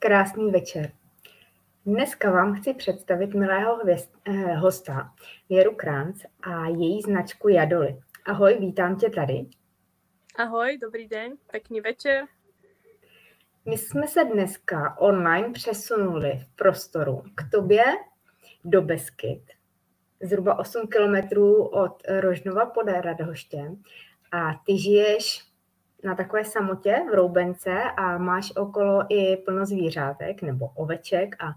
[0.00, 0.92] Krásný večer.
[1.86, 5.14] Dneska vám chci představit milého hvězd, eh, hosta
[5.48, 8.00] Věru Kránc a její značku Jadoly.
[8.24, 9.46] Ahoj, vítám tě tady.
[10.36, 12.24] Ahoj, dobrý den, pekný večer.
[13.64, 17.84] My jsme se dneska online přesunuli v prostoru k tobě
[18.64, 19.42] do Beskyt,
[20.22, 23.82] zhruba 8 kilometrů od Rožnova pod Radhoštěm
[24.32, 25.47] a ty žiješ
[26.04, 31.52] na takové samotě v Roubence a máš okolo i plno zvířátek nebo oveček a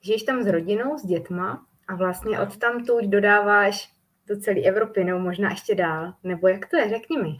[0.00, 3.92] žiješ tam s rodinou, s dětma a vlastně od tam tu dodáváš
[4.26, 6.14] do celé Evropy nebo možná ještě dál.
[6.22, 7.38] Nebo jak to je, řekni mi.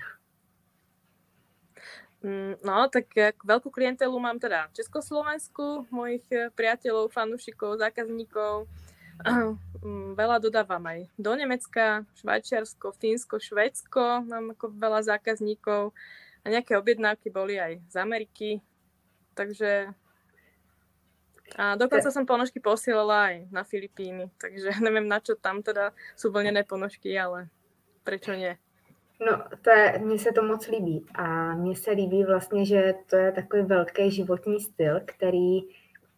[2.21, 3.09] Mm, no, tak
[3.49, 8.69] veľkú klientelu mám teda v Československu, mojich eh, priateľov, fanúšikov, zákazníkov.
[9.80, 14.29] Mm, veľa dodávam aj do Nemecka, Švajčiarsko, Fínsko, Švedsko.
[14.29, 15.96] Mám ako veľa zákazníkov
[16.45, 18.60] a nejaké objednávky boli aj z Ameriky.
[19.33, 19.88] Takže
[21.57, 26.30] a dokonca som ponožky posielala aj na Filipíny, takže neviem, na čo tam teda sú
[26.30, 27.48] vlnené ponožky, ale
[28.04, 28.54] prečo nie?
[29.21, 33.16] No, to je, mně se to moc líbí a mně se líbí vlastně, že to
[33.16, 35.60] je takový velký životní styl, který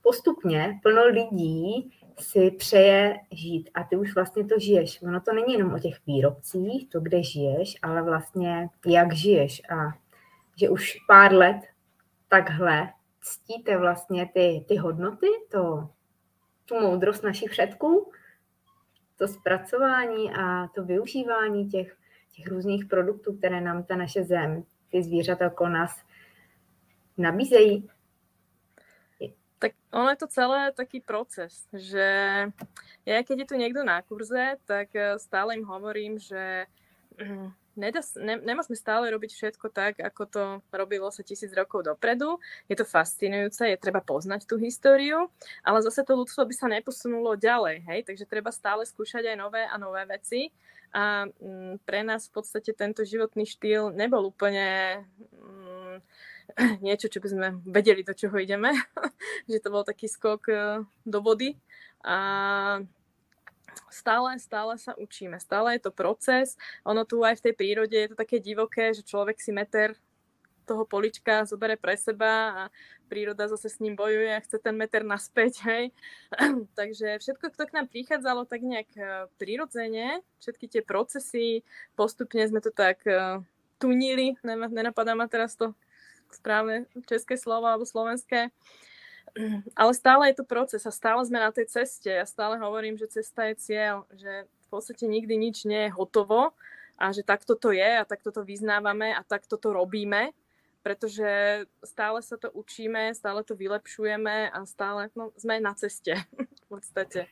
[0.02, 1.92] postupně plno lidí
[2.22, 5.02] si přeje žít a ty už vlastně to žiješ.
[5.02, 10.02] Ono to není jenom o těch výrobcích, to, kde žiješ, ale vlastně jak žiješ a
[10.56, 11.60] že už pár let
[12.28, 15.88] takhle ctíte vlastně ty, ty hodnoty, to,
[16.64, 18.12] tu moudrost našich předků,
[19.16, 21.96] to zpracování a to využívání těch,
[22.36, 26.02] těch různých produktů, které nám ta naše zem, ty zvířata okolo nás
[27.18, 27.88] nabízejí.
[29.92, 32.08] Ono je to celé taký proces, že
[33.04, 36.64] ja keď je tu niekto na kurze, tak eh, stále im hovorím, že
[37.20, 42.36] hm, nedá, ne, nemôžeme stále robiť všetko tak, ako to robilo sa tisíc rokov dopredu.
[42.68, 45.28] Je to fascinujúce, je treba poznať tú históriu,
[45.64, 48.00] ale zase to ľudstvo by sa neposunulo ďalej, hej?
[48.04, 50.52] takže treba stále skúšať aj nové a nové veci.
[50.92, 55.00] A mm, pre nás v podstate tento životný štýl nebol úplne
[55.32, 56.04] m,
[56.86, 58.72] niečo, čo by sme vedeli, do čoho ideme.
[59.50, 61.56] že to bol taký skok e, do vody.
[62.02, 62.16] A
[63.88, 66.58] stále, stále sa učíme, stále je to proces.
[66.84, 69.94] Ono tu aj v tej prírode je to také divoké, že človek si meter
[70.62, 72.62] toho polička zobere pre seba a
[73.10, 75.84] príroda zase s ním bojuje a chce ten meter naspäť, hej.
[76.78, 81.66] Takže všetko, kto k nám prichádzalo tak nejak e, prirodzene, všetky tie procesy,
[81.98, 83.42] postupne sme to tak uh,
[83.82, 85.74] tunili, nenapadá ma teraz to
[86.34, 88.48] správne české slovo alebo slovenské.
[89.80, 92.10] Ale stále je to proces a stále sme na tej ceste.
[92.10, 96.52] Ja stále hovorím, že cesta je cieľ, že v podstate nikdy nič nie je hotovo
[97.00, 100.32] a že takto to je a takto to vyznávame a takto to robíme,
[100.84, 106.14] pretože stále sa to učíme, stále to vylepšujeme a stále no, sme na ceste
[106.64, 107.26] v podstate.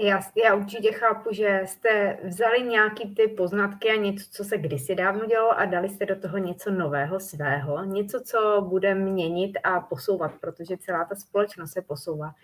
[0.00, 4.94] Já, já určitě chápu, že jste vzali nějaký ty poznatky a něco, co se kdysi
[4.94, 9.80] dávno dělalo a dali jste do toho něco nového svého, něco, co bude měnit a
[9.80, 12.34] posouvat, protože celá ta společnost se posouvá.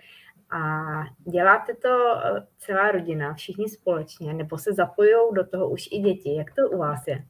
[0.50, 0.60] A
[1.31, 6.36] děláte to eh, celá rodina, všichni společně, nebo se zapojují do toho už i děti.
[6.36, 7.25] Jak to u vás je?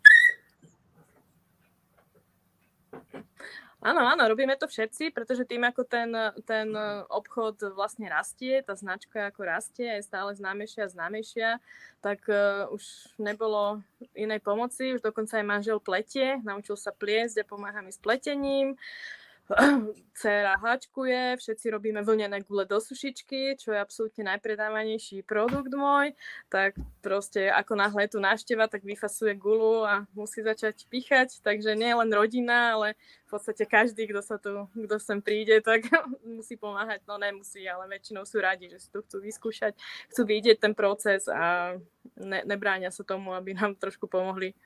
[3.85, 6.09] Áno, áno, robíme to všetci, pretože tým, ako ten,
[6.49, 6.73] ten
[7.13, 11.51] obchod vlastne rastie, tá značka ako rastie, je stále známejšia a známejšia,
[12.01, 12.81] tak uh, už
[13.21, 13.85] nebolo
[14.17, 18.73] inej pomoci, už dokonca aj manžel pletie, naučil sa pliesť a pomáha mi s pletením.
[18.73, 19.24] Uh,
[20.17, 26.17] Cera háčkuje, všetci robíme vlnené gule do sušičky, čo je absolútne najpredávanejší produkt môj,
[26.49, 31.77] tak proste ako náhle je tu návšteva, tak vyfasuje gulu a musí začať pichať, takže
[31.77, 32.97] nie len rodina, ale
[33.29, 35.93] v podstate každý, kto sa tu, kto sem príde, tak
[36.25, 39.77] musí pomáhať, no nemusí, ale väčšinou sú radi, že si to chcú vyskúšať,
[40.09, 41.77] chcú vidieť ten proces a
[42.17, 44.57] ne, nebráňa sa tomu, aby nám trošku pomohli.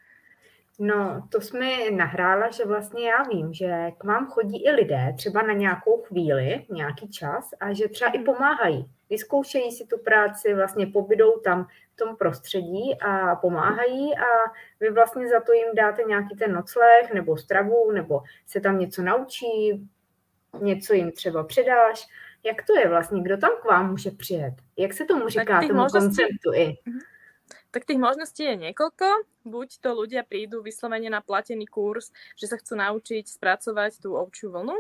[0.81, 5.43] No, to jsme nahrála, že vlastně já vím, že k vám chodí i lidé třeba
[5.43, 8.91] na nějakou chvíli, nějaký čas a že třeba i pomáhají.
[9.11, 15.29] Vyzkoušejí si tu práci, vlastně pobydou tam v tom prostředí a pomáhají a vy vlastně
[15.29, 19.89] za to jim dáte nějaký ten nocleh nebo stravu nebo se tam něco naučí,
[20.61, 22.07] něco jim třeba předáš.
[22.45, 23.23] Jak to je vlastně?
[23.23, 24.55] Kdo tam k vám může přijet?
[24.77, 26.77] Jak se tomu říká, tomu konceptu i?
[27.69, 29.29] Tak tých možností je niekoľko.
[29.45, 34.49] Buď to ľudia prídu vyslovene na platený kurz, že sa chcú naučiť spracovať tú ovčiu
[34.49, 34.77] vlnu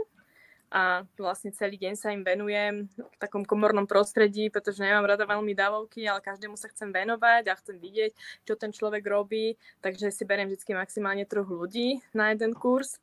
[0.69, 5.57] a vlastne celý deň sa im venujem v takom komornom prostredí, pretože nemám rada veľmi
[5.57, 8.13] davovky, ale každému sa chcem venovať a chcem vidieť,
[8.45, 13.01] čo ten človek robí, takže si beriem vždy maximálne troch ľudí na jeden kurz.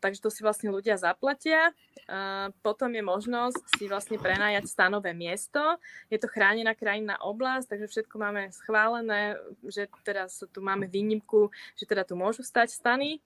[0.00, 1.76] Takže to si vlastne ľudia zaplatia.
[2.08, 5.60] Uh, potom je možnosť si vlastne prenajať stanové miesto.
[6.08, 9.36] Je to chránená krajinná oblasť, takže všetko máme schválené,
[9.68, 13.20] že teraz tu máme výnimku, že teda tu môžu stať stany,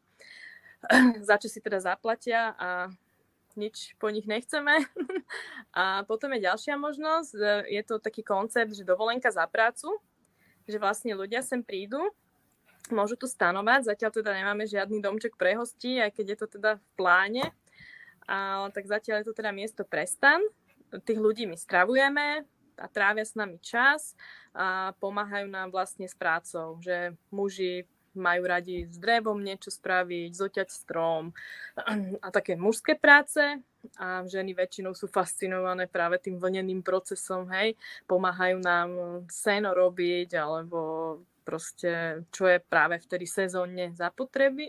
[1.29, 2.91] za čo si teda zaplatia a
[3.55, 4.91] nič po nich nechceme.
[5.79, 9.91] a potom je ďalšia možnosť, je to taký koncept, že dovolenka za prácu,
[10.67, 12.11] že vlastne ľudia sem prídu
[12.91, 13.95] môžu tu stanovať.
[13.95, 17.45] Zatiaľ teda nemáme žiadny domček pre hostí, aj keď je to teda v pláne.
[18.29, 20.45] Ale tak zatiaľ je to teda miesto pre stan.
[21.05, 22.45] Tých ľudí my stravujeme
[22.79, 24.15] a trávia s nami čas
[24.55, 27.85] a pomáhajú nám vlastne s prácou, že muži
[28.17, 31.31] majú radi s drevom niečo spraviť, zoťať strom
[32.25, 33.41] a také mužské práce
[33.95, 37.79] a ženy väčšinou sú fascinované práve tým vlneným procesom, hej,
[38.11, 40.79] pomáhajú nám seno robiť alebo
[41.49, 44.69] proste, čo je práve vtedy sezónne zapotreby,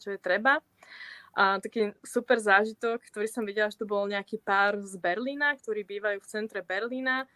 [0.00, 0.64] čo je treba.
[1.36, 5.84] A taký super zážitok, ktorý som videla, že to bol nejaký pár z Berlína, ktorí
[5.84, 7.28] bývajú v centre Berlína.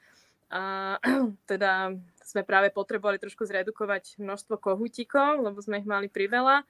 [0.49, 0.97] A
[1.51, 1.93] teda
[2.25, 6.65] sme práve potrebovali trošku zredukovať množstvo kohutíkov, lebo sme ich mali priveľa.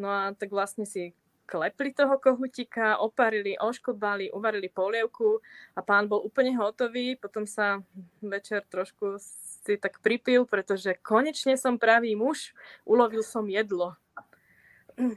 [0.00, 1.14] No a tak vlastne si
[1.50, 5.42] klepli toho kohutika, oparili, oškobali, uvarili polievku
[5.74, 7.18] a pán bol úplne hotový.
[7.18, 7.82] Potom sa
[8.22, 12.54] večer trošku si tak pripil, pretože konečne som pravý muž,
[12.86, 13.98] ulovil som jedlo.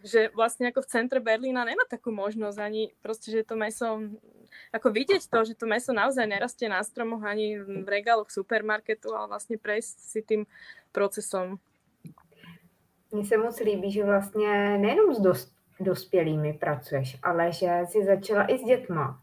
[0.01, 4.09] Že vlastne ako v centre Berlína nemá takú možnosť ani proste, že to meso,
[4.73, 9.29] ako vidieť to, že to meso naozaj nerastie na stromoch ani v regáloch supermarketu, ale
[9.29, 10.41] vlastne prejsť si tým
[10.89, 11.61] procesom.
[13.13, 18.51] Mně se moc líbí, že vlastně nejenom s dost, dospělými pracuješ, ale že jsi začala
[18.51, 19.19] i s dětma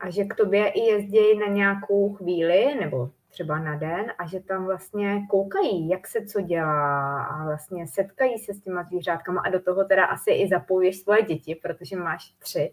[0.00, 4.40] a že k tobě i jezdí na nějakou chvíli nebo třeba na den a že
[4.40, 9.50] tam vlastně koukají, jak se co dělá a vlastně setkají se s těma zvířátkama a
[9.50, 12.72] do toho teda asi i zapojíš svoje děti, protože máš tři.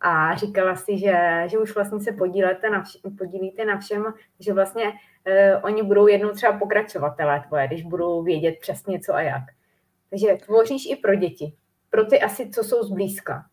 [0.00, 4.04] A říkala si, že, že už vlastně se podílíte na, vš- podílíte na všem,
[4.40, 4.92] že vlastně
[5.24, 9.44] eh, oni budou jednou třeba pokračovatelé tvoje, když budou vědět přesně co a jak.
[10.10, 11.52] Takže tvoříš i pro děti
[11.90, 13.46] pro ty asi, co jsou zblízka?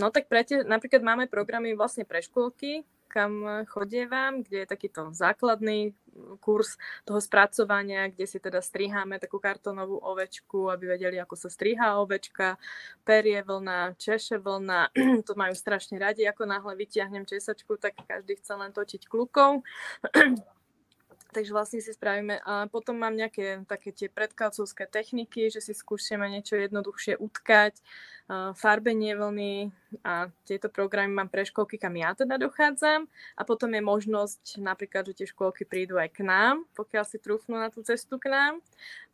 [0.00, 5.12] No tak pre tie, napríklad máme programy vlastne pre škôlky, kam chodievam, kde je takýto
[5.12, 5.92] základný
[6.40, 12.00] kurz toho spracovania, kde si teda striháme takú kartonovú ovečku, aby vedeli, ako sa strihá
[12.00, 12.56] ovečka,
[13.04, 14.92] perie vlna, češe vlna,
[15.28, 19.60] to majú strašne radi, ako náhle vytiahnem česačku, tak každý chce len točiť klukou.
[21.28, 26.24] Takže vlastne si spravíme a potom mám nejaké také tie predkalcovské techniky, že si skúšame
[26.24, 27.76] niečo jednoduchšie utkať,
[28.56, 29.72] farbenie vlny
[30.04, 33.08] a tieto programy mám pre školky, kam ja teda dochádzam.
[33.36, 37.56] A potom je možnosť napríklad, že tie školky prídu aj k nám, pokiaľ si trúfnú
[37.56, 38.60] na tú cestu k nám.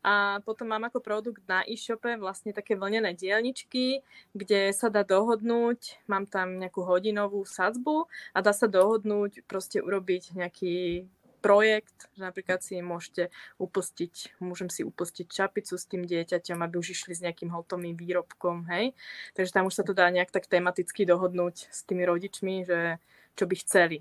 [0.02, 4.02] A potom mám ako produkt na e-shope vlastne také vlnené dielničky,
[4.34, 10.34] kde sa dá dohodnúť, mám tam nejakú hodinovú sadzbu a dá sa dohodnúť proste urobiť
[10.34, 11.06] nejaký
[11.44, 13.28] projekt, že napríklad si môžete
[13.60, 18.64] upustiť, môžem si upustiť čapicu s tým dieťaťom, aby už išli s nejakým hotovým výrobkom,
[18.72, 18.96] hej.
[19.36, 22.96] Takže tam už sa to dá nejak tak tematicky dohodnúť s tými rodičmi, že
[23.36, 23.98] čo by chceli.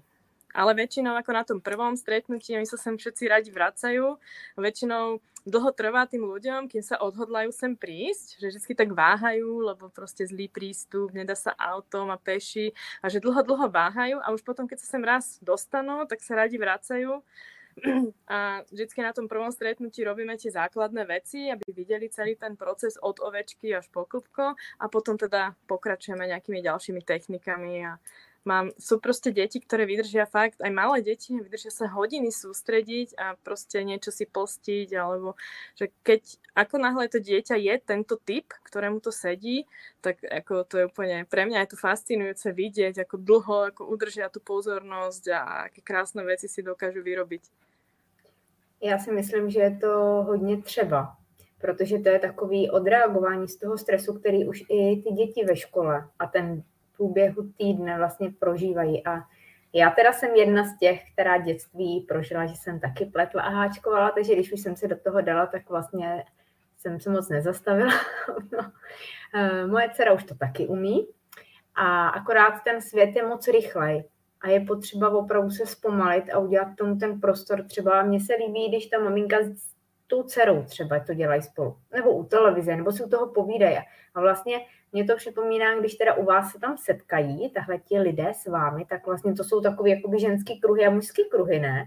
[0.54, 4.22] Ale väčšinou ako na tom prvom stretnutí, my sa sem všetci radi vracajú,
[4.56, 9.92] väčšinou dlho trvá tým ľuďom, kým sa odhodlajú sem prísť, že vždy tak váhajú, lebo
[9.92, 12.72] proste zlý prístup, nedá sa autom a peši
[13.04, 16.40] a že dlho, dlho váhajú a už potom, keď sa sem raz dostanú, tak sa
[16.40, 17.20] radi vracajú.
[18.30, 23.02] A vždy na tom prvom stretnutí robíme tie základné veci, aby videli celý ten proces
[23.02, 27.98] od ovečky až po klubko a potom teda pokračujeme nejakými ďalšími technikami a
[28.44, 33.40] Mám, sú proste deti, ktoré vydržia fakt, aj malé deti, vydržia sa hodiny sústrediť a
[33.40, 35.40] proste niečo si postiť, alebo
[35.80, 36.22] že keď,
[36.52, 39.64] ako náhle to dieťa je tento typ, ktorému to sedí,
[40.04, 44.28] tak ako to je úplne, pre mňa je to fascinujúce vidieť, ako dlho ako udržia
[44.28, 45.40] tú pozornosť a
[45.72, 47.44] aké krásne veci si dokážu vyrobiť.
[48.84, 49.90] Já si myslím, že je to
[50.28, 51.16] hodně třeba,
[51.62, 56.10] protože to je takový odreagování z toho stresu, který už i ty děti ve škole
[56.20, 56.64] a ten
[56.98, 59.06] průběhu týdne vlastně prožívají.
[59.08, 59.22] A
[59.74, 64.12] já teda jsem jedna z těch, která dětství prožila, že jsem taky pletla a háčkovala,
[64.12, 66.26] takže když už jsem se do toho dala, tak vlastně
[66.78, 67.92] jsem se moc nezastavila.
[68.52, 68.72] no.
[69.36, 71.08] Eh, moje dcera už to taky umí
[71.76, 74.04] a akorát ten svět je moc rychlej
[74.42, 77.64] a je potřeba opravdu se zpomalit a udělat tomu ten prostor.
[77.64, 79.74] Třeba mně se líbí, když ta maminka s
[80.08, 83.78] tou dcerou třeba to dělají spolu, nebo u televize, nebo si u toho povídají.
[84.16, 88.32] A vlastně mě to připomíná, když teda u vás se tam setkají tahle ti lidé
[88.36, 91.86] s vámi, tak vlastně to jsou takové jakoby ženský kruhy a mužský kruhy, ne?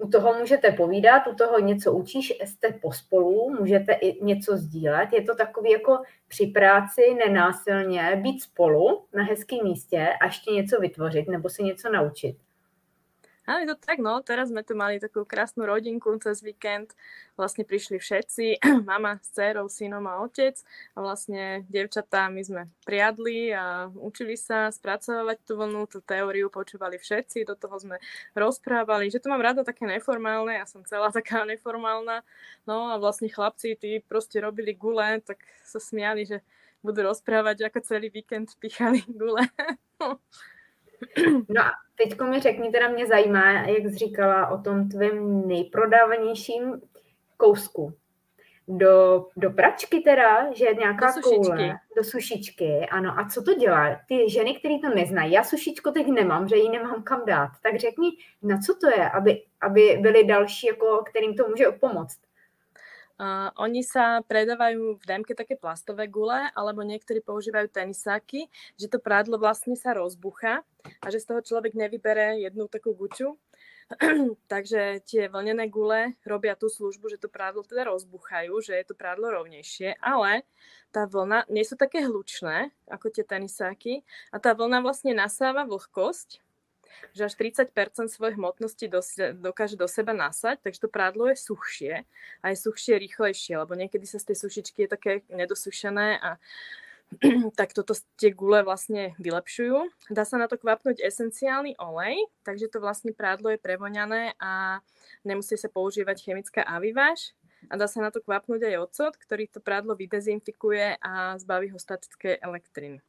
[0.00, 5.12] u toho můžete povídat, u toho něco učíš, jste pospolu, můžete i něco sdílet.
[5.12, 10.80] Je to takový jako při práci nenásilně být spolu na hezkém místě a ještě něco
[10.80, 12.36] vytvořit nebo si něco naučit.
[13.58, 14.22] Je to tak, no.
[14.22, 16.94] Teraz sme tu mali takú krásnu rodinku cez víkend.
[17.34, 20.54] Vlastne prišli všetci, mama s dcerou, synom a otec.
[20.94, 27.00] A vlastne devčatá my sme priadli a učili sa spracovať tú vlnu, tú teóriu počúvali
[27.00, 27.96] všetci, do toho sme
[28.36, 32.22] rozprávali, že to mám rada také neformálne, ja som celá taká neformálna.
[32.68, 36.44] No a vlastne chlapci, tí proste robili gule, tak sa smiali, že
[36.84, 39.48] budú rozprávať, ako celý víkend pichali gule.
[41.48, 46.80] No a teď mi řekni, teda mě zajímá, jak jsi říkala o tom tvém nejprodávanějším
[47.36, 47.94] kousku.
[48.68, 53.18] Do, do pračky teda, že je nějaká do koule, do sušičky, ano.
[53.18, 54.00] A co to dělá?
[54.08, 57.76] Ty ženy, které to neznají, já sušičku teď nemám, že ji nemám kam dát, tak
[57.76, 58.10] řekni,
[58.42, 62.18] na co to je, aby, aby byly další, jako, kterým to může pomoct.
[63.20, 68.48] Uh, oni sa predávajú v demke také plastové gule, alebo niektorí používajú tenisáky,
[68.80, 70.64] že to prádlo vlastne sa rozbucha
[71.04, 73.36] a že z toho človek nevybere jednu takú guču.
[74.52, 78.96] Takže tie vlnené gule robia tú službu, že to prádlo teda rozbuchajú, že je to
[78.96, 80.48] prádlo rovnejšie, ale
[80.88, 84.00] tá vlna nie sú také hlučné ako tie tenisáky
[84.32, 86.40] a tá vlna vlastne nasáva vlhkosť
[87.14, 87.72] že až 30%
[88.10, 88.86] svojej hmotnosti
[89.38, 91.94] dokáže do seba nasať, takže to prádlo je suchšie
[92.42, 96.30] a je suchšie rýchlejšie, lebo niekedy sa z tej sušičky je také nedosušené a
[97.58, 99.90] tak toto tie gule vlastne vylepšujú.
[100.14, 104.78] Dá sa na to kvapnúť esenciálny olej, takže to vlastne prádlo je prevoňané a
[105.26, 107.34] nemusí sa používať chemická aviváž.
[107.68, 111.76] A dá sa na to kvapnúť aj ocot, ktorý to prádlo vydezinfikuje a zbaví ho
[111.76, 113.04] statické elektriny.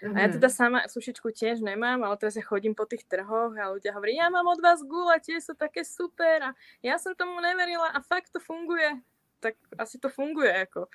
[0.00, 0.16] Mm-hmm.
[0.16, 0.34] A ja mhm.
[0.40, 4.16] teda sama sušičku tiež nemám, ale teraz ja chodím po tých trhoch a ľudia hovorí,
[4.16, 8.00] ja mám od vás gule, tie sú také super a ja som tomu neverila a
[8.00, 8.96] fakt to funguje.
[9.44, 10.88] Tak asi to funguje ako.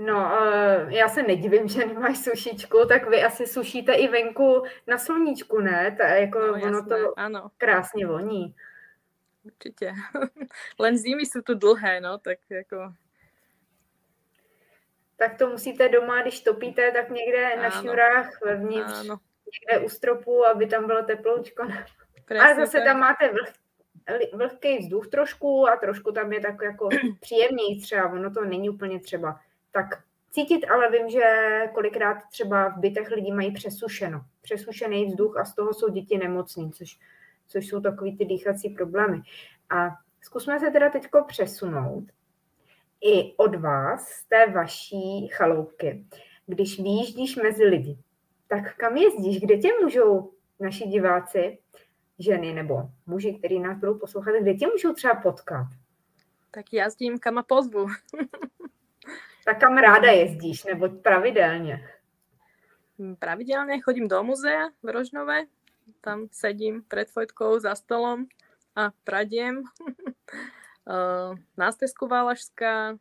[0.00, 4.98] No, uh, já se nedivím, že nemáš sušičku, tak vy asi sušíte i venku na
[4.98, 5.96] sluníčku, ne?
[5.98, 7.50] Ta, jako no, jasné, ono to ano.
[7.56, 8.54] krásně voní.
[9.44, 9.92] Určitě.
[10.78, 12.94] Len zimy jsou tu dlhé, no, tak jako
[15.20, 17.62] tak to musíte doma, když topíte, tak někde ano.
[17.62, 19.18] na šňurách vevnitř, ano.
[19.52, 21.62] někde u stropu, aby tam bylo teploučko.
[22.40, 23.52] A zase tam máte vlh,
[24.32, 26.88] vlhký vzduch trošku a trošku tam je tak jako
[27.20, 29.40] příjemněji třeba, ono to není úplně třeba
[29.72, 29.86] tak
[30.30, 31.20] cítit, ale vím, že
[31.74, 36.72] kolikrát třeba v bytech lidi mají přesušeno, přesušený vzduch a z toho jsou děti nemocní,
[36.72, 36.98] což,
[37.46, 39.22] což jsou takový ty dýchací problémy.
[39.70, 39.88] A
[40.20, 42.04] zkusme se teda teďko přesunout
[43.00, 46.06] i od vás, z té vaší chaloupky,
[46.46, 47.98] když výjíždíš mezi lidi,
[48.48, 49.40] tak kam jezdíš?
[49.40, 51.58] Kde tě můžou naši diváci,
[52.18, 55.66] ženy nebo muži, kteří nás budou poslouchat, kde tě můžou třeba potkat?
[56.50, 57.86] Tak jazdím kam a pozvu.
[59.44, 61.88] tak kam ráda jezdíš, nebo pravidelně?
[63.18, 65.42] Pravidelně chodím do muzea v Rožnové,
[66.00, 68.26] tam sedím před fojtkou za stolom
[68.76, 69.62] a pradiem.
[70.86, 72.96] uh, nástezku Valašská.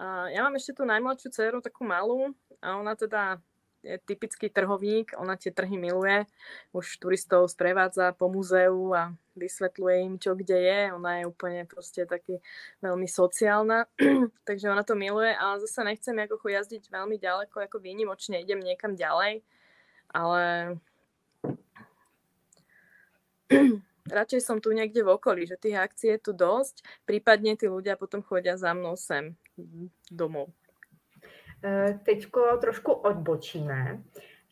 [0.00, 3.40] Uh, ja mám ešte tú najmladšiu dceru, takú malú, a ona teda
[3.80, 6.28] je typický trhovník, ona tie trhy miluje,
[6.76, 10.80] už turistov sprevádza po muzeu a vysvetľuje im, čo kde je.
[10.92, 12.44] Ona je úplne proste taký
[12.84, 13.88] veľmi sociálna,
[14.48, 18.92] takže ona to miluje, ale zase nechcem ako jazdiť veľmi ďaleko, ako výnimočne idem niekam
[18.92, 19.40] ďalej,
[20.12, 20.76] ale
[24.10, 27.96] radšej som tu niekde v okolí, že tých akcií je tu dosť, prípadne tí ľudia
[27.96, 29.34] potom chodia za mnou sem
[30.10, 30.50] domov.
[31.62, 34.02] E, teďko trošku odbočíme.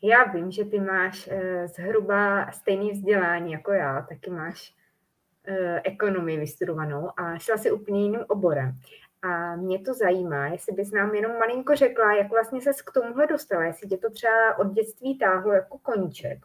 [0.03, 4.73] Já vím, že ty máš e, zhruba stejný vzdělání jako já, taky máš
[5.47, 8.71] e, ekonomii vystudovanou a šla si úplně jiným oborem.
[9.21, 13.27] A mě to zajímá, jestli bys nám jenom malinko řekla, jak vlastně se k tomuhle
[13.27, 16.39] dostala, jestli tě to třeba od dětství táhlo jako koníček,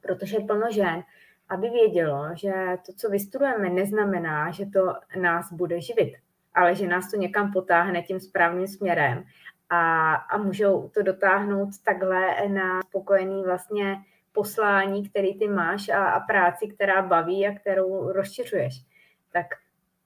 [0.00, 1.02] protože plno žen
[1.48, 2.52] aby vědělo, že
[2.86, 6.16] to, co vystudujeme, neznamená, že to nás bude živit,
[6.54, 9.24] ale že nás to někam potáhne tím správným směrem
[9.70, 13.96] a, a můžou to dotáhnout takhle na spokojený vlastně
[14.32, 18.84] poslání, který ty máš a, a práci, která baví a kterou rozšiřuješ.
[19.32, 19.46] Tak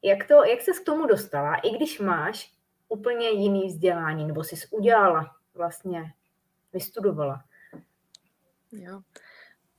[0.03, 2.53] jak, to, jak se k tomu dostala, i když máš
[2.89, 6.13] úplně jiný vzdělání, nebo jsi udělala vlastně,
[6.73, 7.45] vystudovala?
[8.73, 9.01] Jo.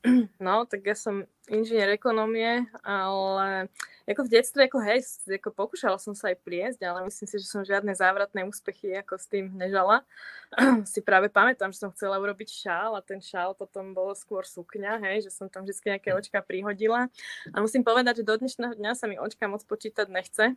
[0.39, 3.67] No, tak ja som inžinier ekonomie, ale
[4.07, 7.47] ako v detstve, ako hej, ako pokúšala som sa aj pliesť, ale myslím si, že
[7.47, 10.07] som žiadne závratné úspechy ako s tým nežala.
[10.87, 15.03] si práve pamätám, že som chcela urobiť šál a ten šál potom bolo skôr sukňa,
[15.03, 17.11] hej, že som tam vždy nejaké očka prihodila.
[17.51, 20.55] A musím povedať, že do dnešného dňa sa mi očka moc počítať nechce,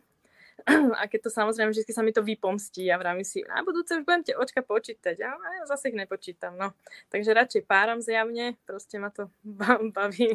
[0.99, 4.03] a keď to samozrejme, vždy sa mi to vypomstí a vravím si, a budúce už
[4.03, 5.15] budem tie očka počítať.
[5.21, 6.57] A ja zase ich nepočítam.
[6.57, 6.73] No.
[7.13, 9.29] Takže radšej páram zjavne, proste ma to
[9.95, 10.33] baví.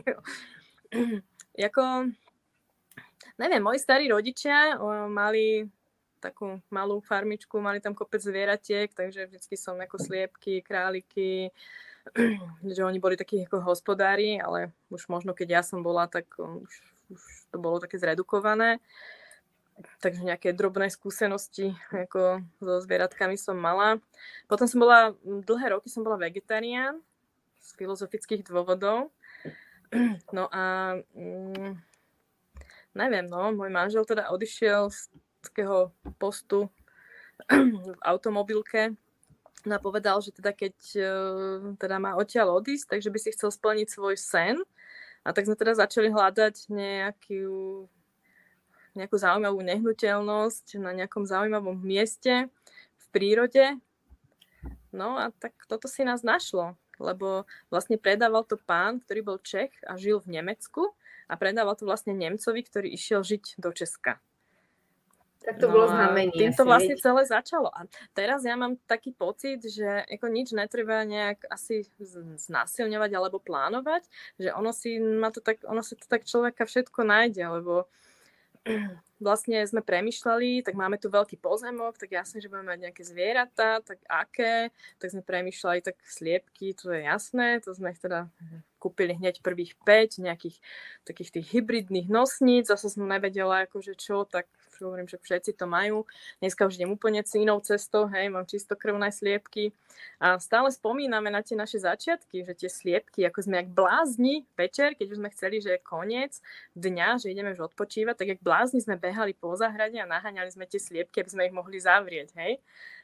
[1.58, 1.82] Jako,
[3.38, 4.78] neviem, moji starí rodičia
[5.10, 5.66] mali
[6.22, 11.50] takú malú farmičku, mali tam kopec zvieratiek, takže vždycky som ako sliepky, králiky,
[12.78, 16.70] že oni boli takí ako hospodári, ale už možno keď ja som bola, tak už,
[17.10, 18.78] už to bolo také zredukované
[19.98, 23.98] takže nejaké drobné skúsenosti ako so zvieratkami som mala.
[24.46, 27.00] Potom som bola, dlhé roky som bola vegetarián
[27.62, 29.10] z filozofických dôvodov.
[30.32, 31.76] No a mm,
[32.96, 35.12] neviem, no, môj manžel teda odišiel z
[35.44, 36.72] takého postu
[37.84, 38.96] v automobilke
[39.68, 41.10] a povedal, že teda keď e,
[41.78, 44.56] teda má odtiaľ odísť, takže by si chcel splniť svoj sen.
[45.22, 47.86] A tak sme teda začali hľadať nejakú
[48.92, 52.48] nejakú zaujímavú nehnuteľnosť na nejakom zaujímavom mieste
[52.96, 53.80] v prírode.
[54.92, 59.72] No a tak toto si nás našlo, lebo vlastne predával to pán, ktorý bol Čech
[59.88, 60.92] a žil v Nemecku
[61.26, 64.20] a predával to vlastne Nemcovi, ktorý išiel žiť do Česka.
[65.42, 66.38] Tak to no bolo znamenie.
[66.38, 67.02] Tým to vlastne veď.
[67.02, 67.68] celé začalo.
[67.74, 71.82] A teraz ja mám taký pocit, že ako nič netreba nejak asi
[72.46, 74.06] znásilňovať alebo plánovať,
[74.38, 77.90] že ono si, má to tak, ono si to tak človeka všetko nájde, lebo
[79.22, 83.82] vlastne sme premyšľali, tak máme tu veľký pozemok, tak jasne, že budeme mať nejaké zvieratá,
[83.82, 88.30] tak aké, tak sme premyšľali, tak sliepky, to je jasné, to sme ich teda
[88.82, 90.58] kúpili hneď prvých 5 nejakých
[91.06, 94.50] takých tých hybridných nosníc, zase som nevedela, akože čo, tak
[94.86, 96.04] hovorím, že všetci to majú.
[96.42, 99.70] Dneska už idem úplne inou cestou, hej, mám čistokrvné sliepky.
[100.22, 104.94] A stále spomíname na tie naše začiatky, že tie sliepky, ako sme jak blázni večer,
[104.94, 106.32] keď už sme chceli, že je koniec
[106.74, 110.64] dňa, že ideme už odpočívať, tak jak blázni sme behali po zahrade a naháňali sme
[110.66, 112.62] tie sliepky, aby sme ich mohli zavrieť, hej.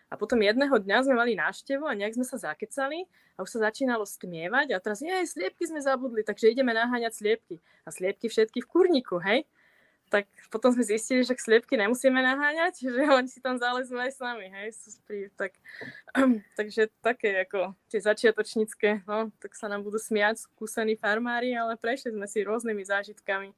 [0.09, 3.05] A potom jedného dňa sme mali návštevu a nejak sme sa zakecali
[3.37, 7.61] a už sa začínalo stmievať a teraz, jej, sliepky sme zabudli, takže ideme naháňať sliepky.
[7.85, 9.45] A sliepky všetky v kurníku, hej
[10.09, 14.21] tak potom sme zistili, že sliepky nemusíme naháňať, že oni si tam zalezú aj s
[14.21, 15.53] nami, hej, sú sprí, tak,
[16.59, 22.17] takže také ako tie začiatočnícke, no, tak sa nám budú smiať skúsení farmári, ale prešli
[22.17, 23.53] sme si rôznymi zážitkami.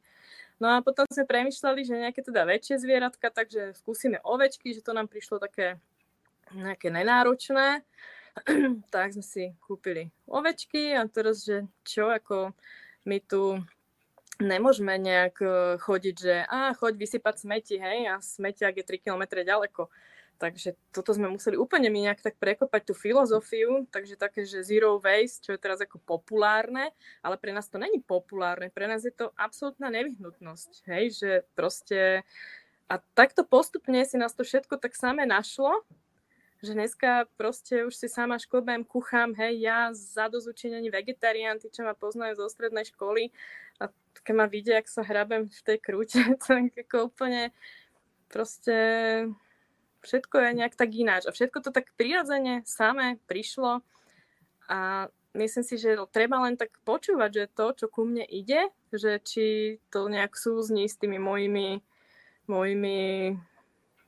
[0.61, 4.93] No a potom sme premyšľali, že nejaké teda väčšie zvieratka, takže skúsime ovečky, že to
[4.93, 5.81] nám prišlo také
[6.53, 7.81] nejaké nenáročné.
[8.95, 12.55] tak sme si kúpili ovečky a teraz, že čo, ako
[13.09, 13.59] my tu
[14.41, 15.49] nemôžeme nejak e,
[15.79, 19.93] chodiť, že a choď vysypať smeti, hej, a smetiak je 3 km ďaleko.
[20.41, 24.97] Takže toto sme museli úplne mi nejak tak prekopať tú filozofiu, takže také, že zero
[24.97, 29.13] waste, čo je teraz ako populárne, ale pre nás to není populárne, pre nás je
[29.13, 32.25] to absolútna nevyhnutnosť, hej, že proste
[32.91, 35.85] a takto postupne si nás to všetko tak samé našlo,
[36.65, 41.85] že dneska proste už si sama škobem, kuchám, hej, ja za dozučinení vegetarián, tí, čo
[41.85, 43.33] ma poznajú zo strednej školy
[43.81, 43.89] a
[44.25, 47.55] keď ma vidia, ak sa hrabem v tej krúte, tak ako úplne
[48.31, 48.77] proste
[50.07, 51.27] všetko je nejak tak ináč.
[51.29, 53.85] A všetko to tak prirodzene samé prišlo
[54.71, 59.19] a myslím si, že treba len tak počúvať, že to, čo ku mne ide, že
[59.23, 61.83] či to nejak súzní s tými mojimi,
[62.47, 63.35] mojimi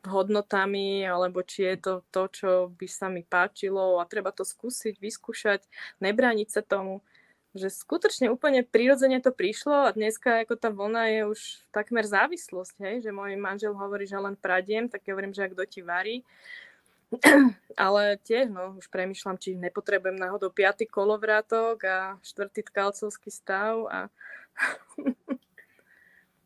[0.02, 4.98] hodnotami, alebo či je to to, čo by sa mi páčilo a treba to skúsiť,
[4.98, 5.62] vyskúšať,
[6.02, 7.06] nebrániť sa tomu.
[7.52, 12.74] Že skutočne úplne prirodzene to prišlo a dneska ako tá vlna je už takmer závislosť,
[12.80, 12.94] hej?
[13.04, 16.24] že môj manžel hovorí, že len pradiem, tak ja hovorím, že ak ti varí.
[17.76, 24.08] Ale tiež, no, už premyšľam, či nepotrebujem náhodou piatý kolovrátok a štvrtý tkalcovský stav a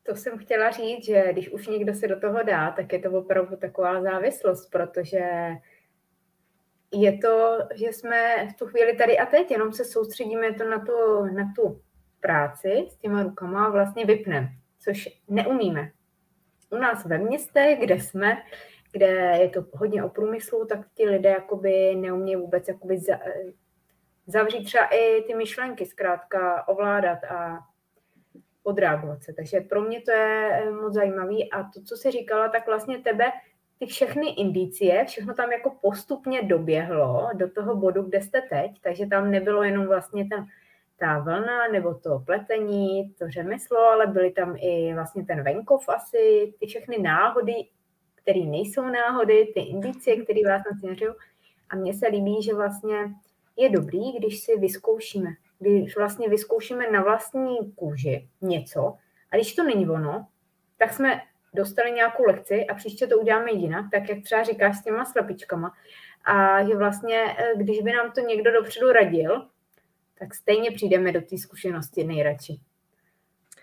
[0.07, 3.11] To jsem chtěla říct, že když už někdo se do toho dá, tak je to
[3.11, 5.21] opravdu taková závislost, protože
[7.03, 10.85] je to, že jsme v tu chvíli tady a teď, jenom se soustředíme to na,
[10.85, 11.81] to, na tu
[12.21, 15.91] práci s těma rukama a vlastně vypneme, což neumíme.
[16.71, 18.43] U nás ve městě, kde jsme,
[18.93, 23.19] kde je to hodně o průmyslu, tak ti lidé jakoby neumějí vůbec jakoby za,
[24.27, 27.59] zavřít třeba i ty myšlenky, zkrátka ovládat a
[28.63, 29.33] odreagovat se.
[29.33, 32.99] Takže pro mě to je eh, moc zajímavý a to, co jsi říkala, tak vlastně
[32.99, 33.33] tebe
[33.79, 39.07] ty všechny indicie, všechno tam jako postupně doběhlo do toho bodu, kde jste teď, takže
[39.07, 40.47] tam nebylo jenom vlastně ten
[40.99, 46.55] ta vlna nebo to pletení, to řemeslo, ale byly tam i vlastně ten venkov asi,
[46.61, 47.55] ty všechny náhody,
[48.15, 51.11] které nejsou náhody, ty indicie, které vás nasměřují.
[51.71, 52.97] A mně se líbí, že vlastně
[53.57, 55.31] je dobrý, když si vyzkoušíme.
[55.59, 58.97] Když vlastně vyzkoušíme na vlastní kůži něco,
[59.31, 60.27] a když to není ono,
[60.79, 61.21] tak jsme
[61.57, 65.73] dostali nějakou lekci a příště to uděláme jinak, tak jak třeba říkáš s těma slepičkama.
[66.25, 69.49] A že vlastně, eh, když by nám to někdo dopředu radil,
[70.19, 72.61] tak stejně přijdeme do té zkušenosti nejradši.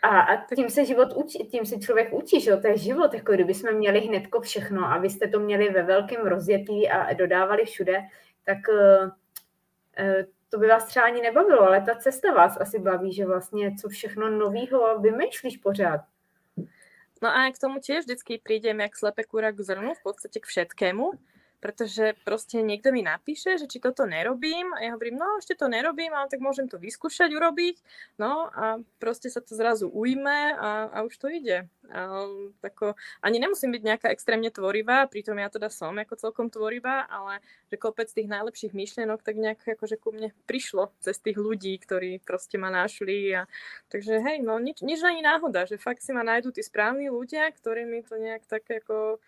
[0.02, 3.32] A, a tím se život učí, tím se člověk učí, že to je život, jako
[3.32, 7.66] kdyby jsme měli hnedko všechno a vy jste to měli ve velkém rozjetí a dodávali
[7.66, 8.02] všude,
[8.46, 13.14] tak uh, uh, to by vás třeba ani nebavilo, ale ta cesta vás asi baví,
[13.14, 16.02] že vlastně co všechno novýho vymýšlíš pořád.
[17.24, 20.44] No a k tomu tiež vždycky prídem jak slepe kúra k zrnu, v podstate k
[20.44, 21.16] všetkému
[21.64, 25.72] pretože proste niekto mi napíše, že či toto nerobím a ja hovorím, no ešte to
[25.72, 27.80] nerobím, ale tak môžem to vyskúšať urobiť,
[28.20, 31.72] no a proste sa to zrazu ujme a, a už to ide.
[31.88, 32.28] A,
[32.60, 37.40] tako, ani nemusím byť nejaká extrémne tvorivá, pritom ja teda som ako celkom tvorivá, ale
[37.72, 42.20] že kopec tých najlepších myšlienok tak nejak akože ku mne prišlo cez tých ľudí, ktorí
[42.28, 43.48] proste ma našli a
[43.88, 47.48] takže hej, no nič, nič ani náhoda, že fakt si ma nájdú tí správni ľudia,
[47.56, 49.24] ktorí mi to nejak tak ako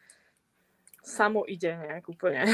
[1.06, 2.46] samo ide nějak úplně.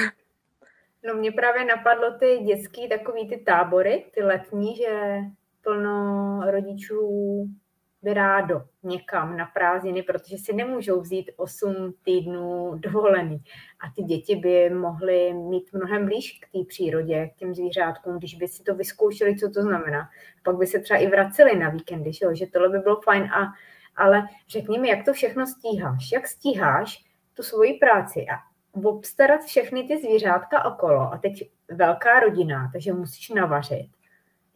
[1.07, 5.19] No mě právě napadlo ty dětský takový ty tábory, ty letní, že
[5.61, 7.45] plno rodičů
[8.01, 13.43] by rádo někam na prázdniny, protože si nemůžou vzít 8 týdnů dovolený.
[13.79, 18.35] A ty děti by mohly mít mnohem blíž k té přírodě, k těm zvířátkům, když
[18.35, 20.09] by si to vyzkoušeli, co to znamená.
[20.43, 23.23] Pak by se třeba i vraceli na víkendy, že, tohle by bylo fajn.
[23.23, 23.53] A,
[23.95, 26.11] ale řekni mi, jak to všechno stíháš?
[26.11, 28.39] Jak stíháš tu svoji práci a
[28.73, 33.89] obstarat všechny ty zvířátka okolo a teď velká rodina, takže musíš navařit.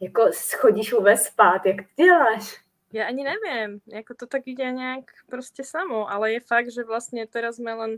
[0.00, 2.66] Jako schodíš vůbec spát, jak ty děláš?
[2.94, 7.26] Ja ani neviem, ako to tak ide nejak proste samo, ale je fakt, že vlastne
[7.26, 7.92] teraz sme len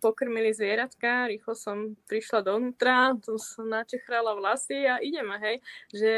[0.00, 5.56] pokrmili zvieratka, rýchlo som prišla dovnútra, tu som načechrala vlasy a ideme, hej,
[5.92, 6.12] že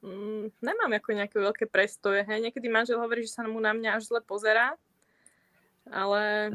[0.00, 3.98] mm, nemám ako nejaké veľké prestoje, hej, niekedy manžel hovorí, že sa mu na mňa
[3.98, 4.78] až zle pozerá,
[5.90, 6.54] ale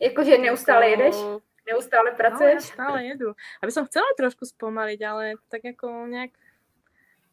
[0.00, 1.16] Jakože neustále jedeš?
[1.64, 2.68] Neustále pracuješ?
[2.70, 3.32] No, stále jedu.
[3.62, 6.36] Aby som chcela trošku spomaliť, ale tak ako nejak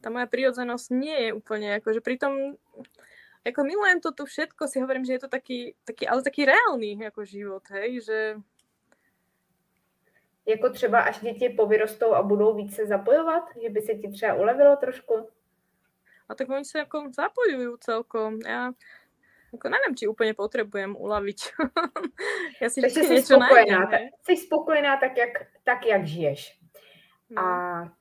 [0.02, 2.58] tá moja prírodzenosť nie je úplne, akože pritom
[3.41, 6.93] ako milujem to tu všetko, si hovorím, že je to taký, taký ale taký reálny
[7.10, 8.19] ako život, hej, že
[10.45, 14.76] jako třeba až děti povyrostou a budou více zapojovat, že by se ti třeba ulevilo
[14.76, 15.30] trošku?
[16.30, 18.39] A tak oni sa ako zapojujú celkom.
[18.39, 18.71] Ja
[19.54, 21.38] jako nevím, či úplně potřebujem ulavit.
[22.62, 25.30] Já si Takže jsi spokojená, najdem, tak, jsi spokojená tak jak,
[25.64, 26.60] tak, jak žiješ.
[27.30, 27.42] No.
[27.42, 27.92] A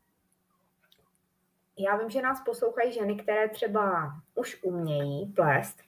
[1.78, 5.78] já vím, že nás poslouchají ženy, které třeba už umějí plést,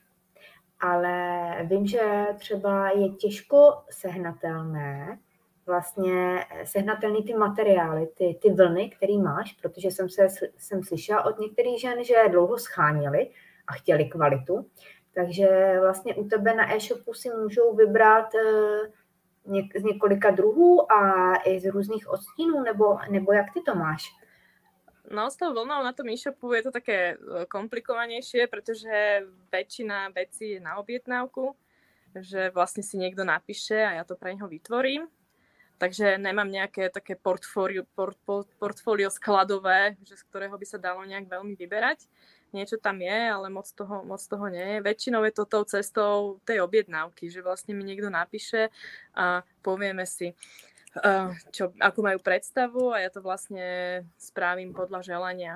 [0.79, 5.19] ale vím, že třeba je těžko sehnatelné,
[5.65, 11.39] vlastně sehnatelný ty materiály, ty, ty vlny, které máš, protože jsem se jsem slyšela od
[11.39, 13.31] některých žen, že dlouho scháněli
[13.67, 14.69] a chtěli kvalitu,
[15.15, 21.59] takže vlastně u tebe na e-shopu si můžou vybrat eh, z několika druhů a i
[21.59, 24.11] z různých odstínů, nebo, nebo jak ty to máš?
[25.11, 30.57] No s tou vlnou na tom e-shopu je to také eh, komplikovanejšie, pretože väčšina vecí
[30.57, 31.55] je na objednávku,
[32.15, 35.11] že vlastne si niekto napíše a ja to pre neho vytvorím.
[35.77, 41.03] Takže nemám nejaké také portfólio, port, port, portfólio skladové, že z ktorého by sa dalo
[41.03, 42.07] nejak veľmi vyberať
[42.53, 44.85] niečo tam je, ale moc toho, moc toho nie je.
[44.85, 48.69] Väčšinou je to tou cestou tej objednávky, že vlastne mi niekto napíše
[49.17, 50.37] a povieme si,
[51.49, 55.53] čo, akú majú predstavu a ja to vlastne spravím podľa želania.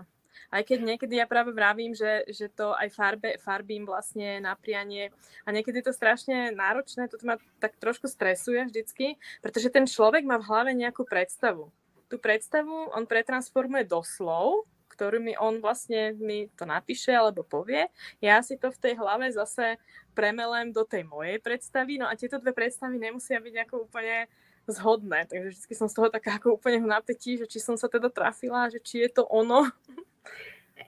[0.47, 5.11] Aj keď niekedy ja práve vravím, že, že to aj farbe, farbím vlastne na prianie
[5.43, 10.23] a niekedy je to strašne náročné, toto ma tak trošku stresuje vždycky, pretože ten človek
[10.23, 11.67] má v hlave nejakú predstavu.
[12.07, 14.63] Tú predstavu on pretransformuje do slov
[14.97, 17.85] ktorými on vlastne mi to napíše alebo povie.
[18.17, 19.77] Ja si to v tej hlave zase
[20.17, 24.25] premelem do tej mojej predstavy, no a tieto dve predstavy nemusia byť ako úplne
[24.65, 27.85] zhodné, takže vždy som z toho taká ako úplne v napätí, že či som sa
[27.85, 29.69] teda trafila, že či je to ono.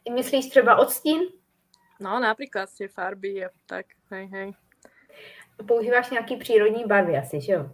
[0.10, 1.30] Myslíš třeba odstín?
[2.00, 4.50] No, napríklad tie farby a tak, hej, hej.
[5.68, 7.72] Používáš nějaký přírodní barvy asi, že jo?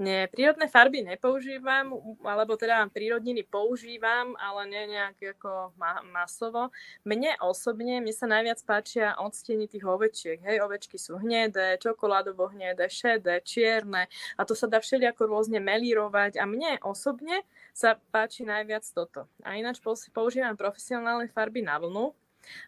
[0.00, 1.92] Nie, prírodné farby nepoužívam,
[2.24, 6.72] alebo teda prírodniny používam, ale nie nejak ako ma- masovo.
[7.04, 10.40] Mne osobne, mne sa najviac páčia odsteny tých ovečiek.
[10.40, 16.40] Hej, ovečky sú hnedé, čokoládovo hnedé, šedé, čierne a to sa dá všelijako rôzne melírovať
[16.40, 17.44] a mne osobne
[17.76, 19.28] sa páči najviac toto.
[19.44, 19.78] A ináč
[20.12, 22.12] používam profesionálne farby na vlnu,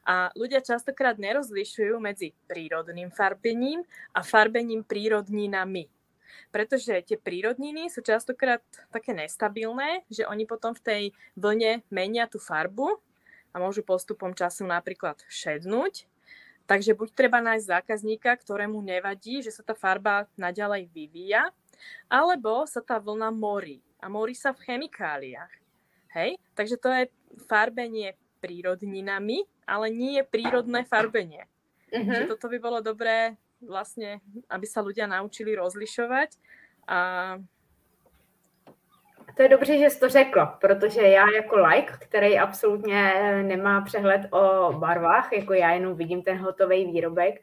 [0.05, 3.81] a ľudia častokrát nerozlišujú medzi prírodným farbením
[4.13, 5.89] a farbením prírodninami
[6.51, 11.03] pretože tie prírodniny sú častokrát také nestabilné, že oni potom v tej
[11.39, 13.01] vlne menia tú farbu
[13.53, 16.09] a môžu postupom času napríklad šednúť.
[16.65, 21.51] Takže buď treba nájsť zákazníka, ktorému nevadí, že sa tá farba naďalej vyvíja,
[22.07, 23.83] alebo sa tá vlna morí.
[23.99, 25.53] A morí sa v chemikáliách.
[26.15, 26.39] Hej?
[26.55, 27.03] Takže to je
[27.51, 31.47] farbenie prírodninami, ale nie je prírodné farbenie.
[31.93, 32.15] Uh-huh.
[32.15, 34.21] Že toto by bolo dobré vlastne,
[34.51, 36.31] aby sa ľudia naučili rozlišovať.
[36.87, 36.99] A...
[39.37, 44.29] To je dobře, že jsi to řekl, protože já jako like, který absolutně nemá přehled
[44.33, 47.41] o barvách, jako já jenom vidím ten hotový výrobek,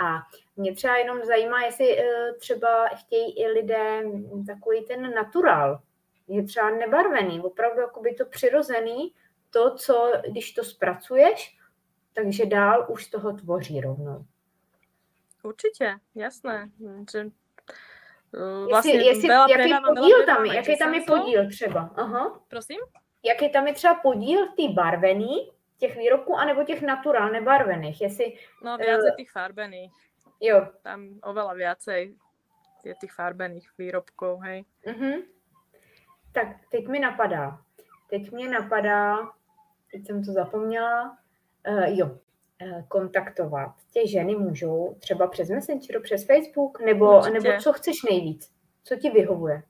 [0.00, 0.22] a
[0.56, 4.02] mě třeba jenom zajímá, jestli eh, třeba chtějí i lidé
[4.46, 5.80] takový ten natural,
[6.28, 9.14] je třeba nebarvený, opravdu jako by to přirozený,
[9.50, 11.58] to, co když to zpracuješ,
[12.12, 14.24] takže dál už toho tvoří rovnou.
[15.44, 16.72] Určite, jasné.
[17.04, 17.28] Že,
[18.32, 20.54] uh, vlastne jestli, veľa jaký podíl tam je?
[20.56, 21.80] Jaký tam je podíl třeba?
[22.00, 22.40] Aha.
[22.48, 22.80] Prosím?
[23.20, 28.00] Jaký tam je třeba podíl tý barvený, těch výrobků, anebo těch naturál nebarvených?
[28.00, 28.26] Jestli,
[28.64, 29.92] no viacej uh, tých farbených.
[30.40, 30.72] Jo.
[30.80, 32.16] Tam oveľa viacej
[32.84, 34.64] je tých farbených výrobkov, hej.
[34.84, 35.28] Uh-huh.
[36.32, 37.60] Tak, teď mi napadá.
[38.10, 39.32] Teď mě napadá,
[39.92, 41.18] teď jsem to zapomněla,
[41.68, 42.18] uh, jo,
[42.88, 48.50] kontaktovat, tě ženy můžou třeba přes Messenger, přes Facebook, nebo, nebo co chceš nejvíc?
[48.84, 49.62] Co ti vyhovuje?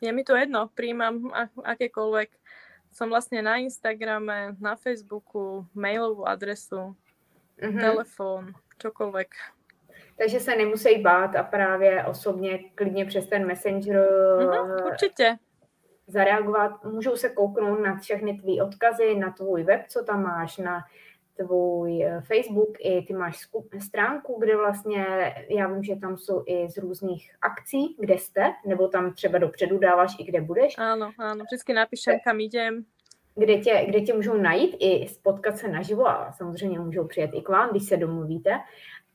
[0.00, 2.30] Je mi to jedno, príjmam akékoľvek.
[2.94, 6.94] Som vlastne na Instagrame, na Facebooku, mailovú adresu,
[7.58, 7.82] mm-hmm.
[7.82, 9.30] telefon, čokoľvek.
[10.16, 14.06] Takže se nemusí bát a právě osobně klidně přes ten Messenger
[14.38, 15.38] mm-hmm, určitě
[16.06, 16.84] zareagovat.
[16.84, 20.84] Můžou se kouknout na všechny tvý odkazy, na tvůj web, co tam máš, na
[21.38, 23.48] tvůj eh, Facebook, i ty máš
[23.78, 25.06] stránku, kde vlastně,
[25.48, 29.78] já vím, že tam jsou i z různých akcí, kde jste, nebo tam třeba dopředu
[29.78, 30.74] dáváš i kde budeš.
[30.78, 32.84] Ano, ano, vždycky napíšem, kam jdem.
[33.34, 37.42] Kde tě, kde tě můžou najít i spotkat se naživo a samozřejmě můžou přijet i
[37.42, 38.60] k vám, když se domluvíte.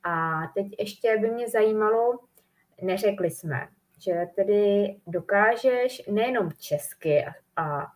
[0.04, 2.20] A teď ještě by mě zajímalo,
[2.82, 3.68] neřekli jsme,
[4.00, 7.88] že tedy dokážeš nejenom česky a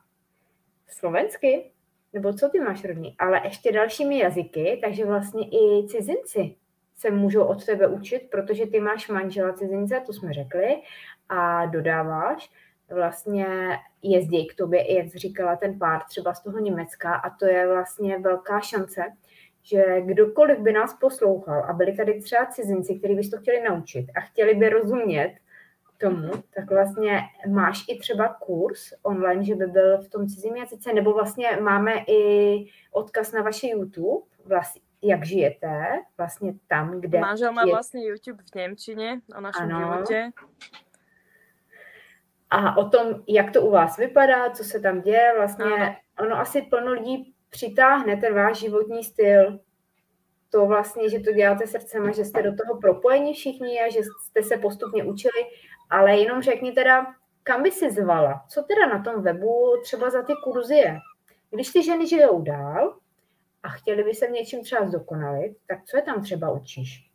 [0.87, 1.71] slovensky,
[2.13, 6.55] nebo co ty máš rodný, ale ještě dalšími jazyky, takže vlastně i cizinci
[6.95, 10.81] se můžou od tebe učit, protože ty máš manžela cizince, to jsme řekli,
[11.29, 12.49] a dodáváš,
[12.89, 13.45] vlastně
[14.01, 18.19] jezdí k tobě, jak říkala, ten pár třeba z toho Německa a to je vlastně
[18.19, 19.01] velká šance,
[19.63, 24.05] že kdokoliv by nás poslouchal a byli tady třeba cizinci, kteří bys to chtěli naučit
[24.15, 25.35] a chtěli by rozumět
[25.97, 30.93] tomu, tak vlastně máš i třeba kurz online, že by byl v tom cizím jazyce,
[30.93, 35.85] nebo vlastně máme i odkaz na vaše YouTube, vlastně, jak žijete,
[36.17, 37.19] vlastně tam, kde...
[37.19, 37.73] Manžel má je...
[37.73, 39.79] vlastně YouTube v Němčině o našem ano.
[39.79, 40.31] životě.
[42.49, 45.95] A o tom, jak to u vás vypadá, co se tam děje, vlastně ano.
[46.19, 49.59] ono asi plno lidí přitáhne ten váš životní styl,
[50.49, 53.99] to vlastně, že to děláte srdcem a že jste do toho propojeni všichni a že
[53.99, 55.43] jste se postupně učili
[55.89, 57.05] ale jenom řekni teda,
[57.43, 58.45] kam by si zvala?
[58.49, 60.97] Co teda na tom webu třeba za ty kurzy je?
[61.51, 62.97] Když ty ženy žijou dál
[63.63, 67.07] a chtěli by se v něčím třeba zdokonalit, tak co je tam třeba učíš?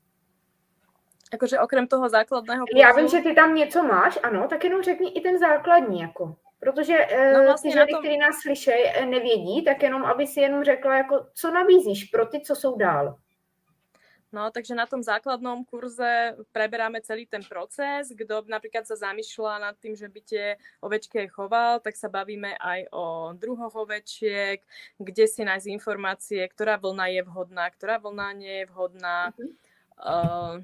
[1.33, 2.79] Jakože okrem toho základného kurzu...
[2.79, 6.37] Já vím, že ty tam něco máš, ano, tak jenom řekni i ten základní, jako.
[6.61, 6.99] Protože
[7.35, 8.01] no eh, vlastně ty ženy, tom...
[8.01, 12.27] které nás slyší, eh, nevědí, tak jenom, aby si jenom řekla, jako, co nabízíš pro
[12.27, 13.17] ty, co jsou dál.
[14.33, 18.09] No, takže na tom základnom kurze preberáme celý ten proces.
[18.17, 22.89] Kto napríklad sa zamýšľa nad tým, že by tie ovečky choval, tak sa bavíme aj
[22.97, 24.65] o druhoch ovečiek,
[24.97, 29.37] kde si nájsť informácie, ktorá vlna je vhodná, ktorá vlna nie je vhodná.
[29.37, 29.53] Mm-hmm.
[30.01, 30.57] Uh,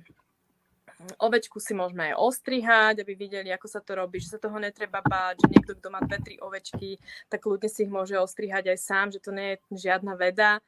[1.21, 5.05] ovečku si môžeme aj ostrihať, aby videli, ako sa to robí, že sa toho netreba
[5.05, 6.97] báť, že niekto, kto má dve, tri ovečky,
[7.29, 10.65] tak ľudne si ich môže ostrihať aj sám, že to nie je žiadna veda.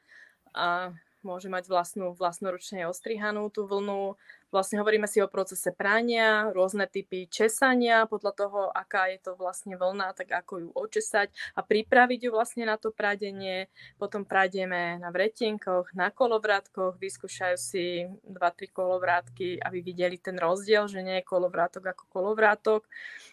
[0.53, 4.15] A môže mať vlastnú, vlastnoručne ostrihanú tú vlnu.
[4.51, 9.79] Vlastne hovoríme si o procese prania, rôzne typy česania, podľa toho, aká je to vlastne
[9.79, 13.71] vlna, tak ako ju očesať a pripraviť ju vlastne na to pradenie.
[13.95, 20.99] Potom pradieme na vretienkoch, na kolovrátkoch, vyskúšajú si 2-3 kolovrátky, aby videli ten rozdiel, že
[20.99, 22.83] nie je kolovrátok ako kolovrátok.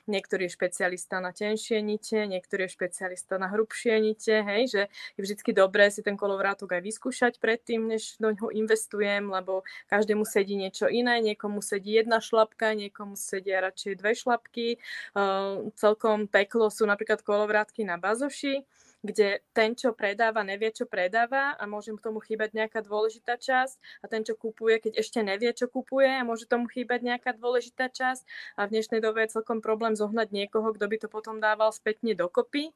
[0.06, 4.82] Niektorý je špecialista na tenšie nite, niektorý je špecialista na hrubšie nite, hej, že
[5.18, 10.22] je vždy dobré si ten kolovrátok aj vyskúšať predtým, než do ňoho investujem, lebo každému
[10.22, 14.66] sedí niečo iné, niekomu sedí jedna šlapka, niekomu sedia radšej dve šlapky.
[15.16, 18.68] Uh, celkom peklo sú napríklad kolovrátky na bazoši,
[19.00, 23.78] kde ten, čo predáva, nevie, čo predáva a môže k tomu chýbať nejaká dôležitá časť
[24.02, 27.88] a ten, čo kupuje, keď ešte nevie, čo kupuje a môže tomu chýbať nejaká dôležitá
[27.94, 28.26] časť
[28.58, 32.18] a v dnešnej dobe je celkom problém zohnať niekoho, kto by to potom dával spätne
[32.18, 32.74] dokopy.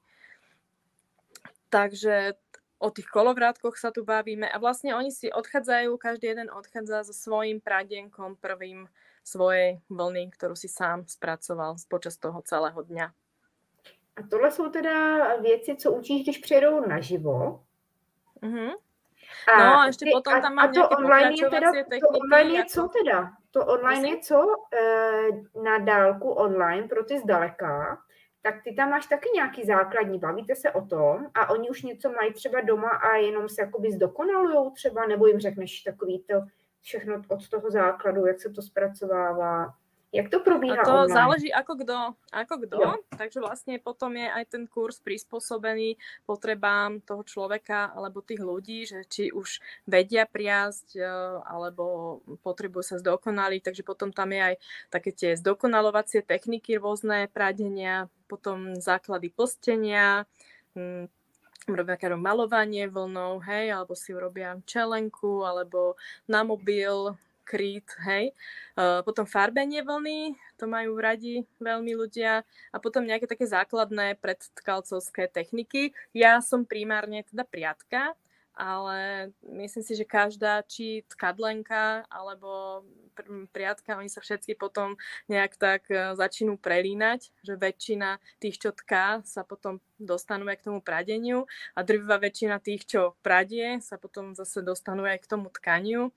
[1.74, 2.38] Takže
[2.82, 7.14] o tých kolovrátkoch sa tu bavíme a vlastne oni si odchádzajú, každý jeden odchádza so
[7.14, 8.90] svojím pradenkom prvým
[9.22, 13.06] svojej vlny, ktorú si sám spracoval počas toho celého dňa.
[14.16, 17.64] A tohle jsou teda věci, co učíš, když přijedou naživo.
[18.42, 18.72] Mm-hmm.
[19.48, 22.58] A no a ještě ty, potom tam mám a to online je teda, To online
[22.58, 23.32] je co teda?
[23.50, 24.46] To online je co?
[24.72, 28.02] E, na dálku online pro ty zdaleka
[28.42, 31.26] tak ty tam máš taky nějaký základní, bavíte se o tom?
[31.34, 35.40] A oni už něco mají třeba doma a jenom se jakoby zdokonalujou třeba, nebo jim
[35.40, 36.34] řekneš takový to
[36.82, 39.74] všechno od toho základu, jak se to zpracovává,
[40.12, 41.16] Jak to probíha To online?
[41.16, 41.98] záleží ako kto,
[42.36, 42.78] ako kto.
[43.16, 45.96] takže vlastne potom je aj ten kurz prispôsobený
[46.28, 51.02] potrebám toho človeka alebo tých ľudí, že či už vedia priazť e,
[51.48, 54.54] alebo potrebujú sa zdokonaliť, takže potom tam je aj
[54.92, 60.28] také tie zdokonalovacie techniky rôzne, pradenia, potom základy postenia,
[60.76, 61.08] hm,
[61.72, 65.96] robia malovanie vlnou, hej, alebo si urobia čelenku, alebo
[66.28, 67.16] na mobil,
[67.52, 68.32] kryt, hej.
[69.04, 72.40] Potom farbenie vlny, to majú radi veľmi ľudia.
[72.72, 75.92] A potom nejaké také základné predtkalcovské techniky.
[76.16, 78.16] Ja som primárne teda priatka,
[78.56, 82.84] ale myslím si, že každá, či tkadlenka alebo
[83.52, 84.96] priatka, oni sa všetky potom
[85.28, 90.80] nejak tak začnú prelínať, že väčšina tých, čo tká, sa potom dostanú aj k tomu
[90.80, 91.44] pradeniu
[91.76, 96.12] a drvivá väčšina tých, čo pradie, sa potom zase dostanú aj k tomu tkaniu.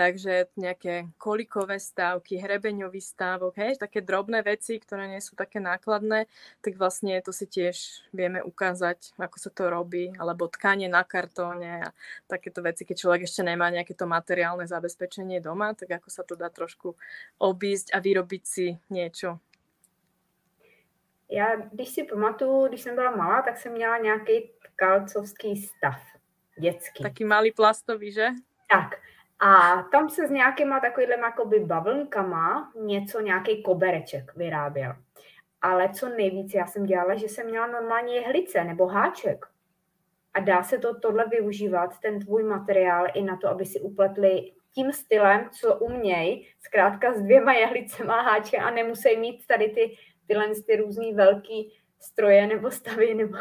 [0.00, 6.24] Takže nejaké kolikové stávky, hrebeňový stávok, hej, také drobné veci, ktoré nie sú také nákladné,
[6.64, 11.84] tak vlastne to si tiež vieme ukázať, ako sa to robí, alebo tkanie na kartóne
[11.84, 11.88] a
[12.32, 16.32] takéto veci, keď človek ešte nemá nejaké to materiálne zabezpečenie doma, tak ako sa to
[16.32, 16.96] dá trošku
[17.36, 19.36] obísť a vyrobiť si niečo.
[21.30, 26.00] Já, když si pamatuju, když jsem byla malá, tak jsem měla nějaký tkalcovský stav
[26.58, 27.02] dětský.
[27.02, 28.28] Taký malý plastový, že?
[28.70, 29.10] Tak.
[29.40, 34.92] A tam se s nějakýma takovýhlema jakoby bavlnkama něco, nějaký kobereček vyráběl.
[35.62, 39.46] Ale co nejvíc já jsem dělala, že jsem měla normálně jehlice nebo háček.
[40.34, 44.52] A dá se to tohle využívat, ten tvůj materiál, i na to, aby si upletli
[44.74, 50.46] tím stylem, co uměj, zkrátka s dvěma jehlicema háče a nemusí mít tady ty, tyhle
[50.66, 53.38] ty různý velký stroje nebo stavy nebo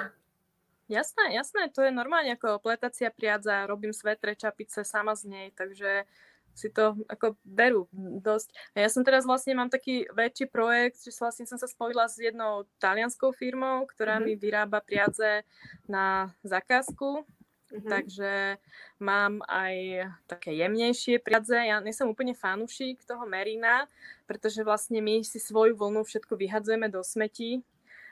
[0.89, 6.10] Jasné, jasné, to je normálne ako pletacia priadza, robím svetre, čapice sama z nej, takže
[6.58, 7.86] si to ako berú
[8.19, 8.49] dosť.
[8.73, 12.17] A ja som teraz vlastne, mám taký väčší projekt, že vlastne som sa spojila s
[12.17, 14.34] jednou talianskou firmou, ktorá mm-hmm.
[14.34, 15.45] mi vyrába priadze
[15.86, 17.23] na zakázku,
[17.69, 17.86] Mm-hmm.
[17.86, 18.58] Takže
[18.97, 21.54] mám aj také jemnejšie priadze.
[21.54, 23.86] Ja nie som úplne fanúšik toho merina,
[24.25, 27.62] pretože vlastne my si svoju vlnu všetko vyhadzujeme do smetí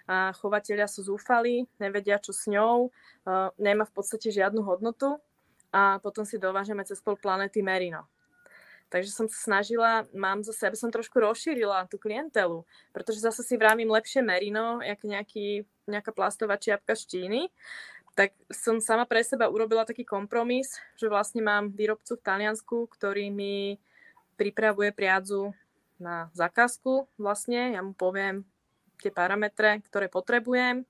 [0.07, 2.89] a chovateľia sú zúfali, nevedia, čo s ňou,
[3.59, 5.19] nemá v podstate žiadnu hodnotu
[5.69, 8.07] a potom si dovážeme cez pol planety Merino.
[8.87, 12.63] Takže som sa snažila, mám zase, aby som trošku rozšírila tú klientelu,
[12.95, 17.51] pretože zase si vrámím lepšie merino, jak nejaký, nejaká plastová čiapka z Číny,
[18.15, 23.27] tak som sama pre seba urobila taký kompromis, že vlastne mám výrobcu v Taliansku, ktorý
[23.27, 23.75] mi
[24.39, 25.51] pripravuje priadzu
[25.99, 28.47] na zakázku vlastne, ja mu poviem,
[29.01, 30.83] tie parametre, ktoré potrebujem.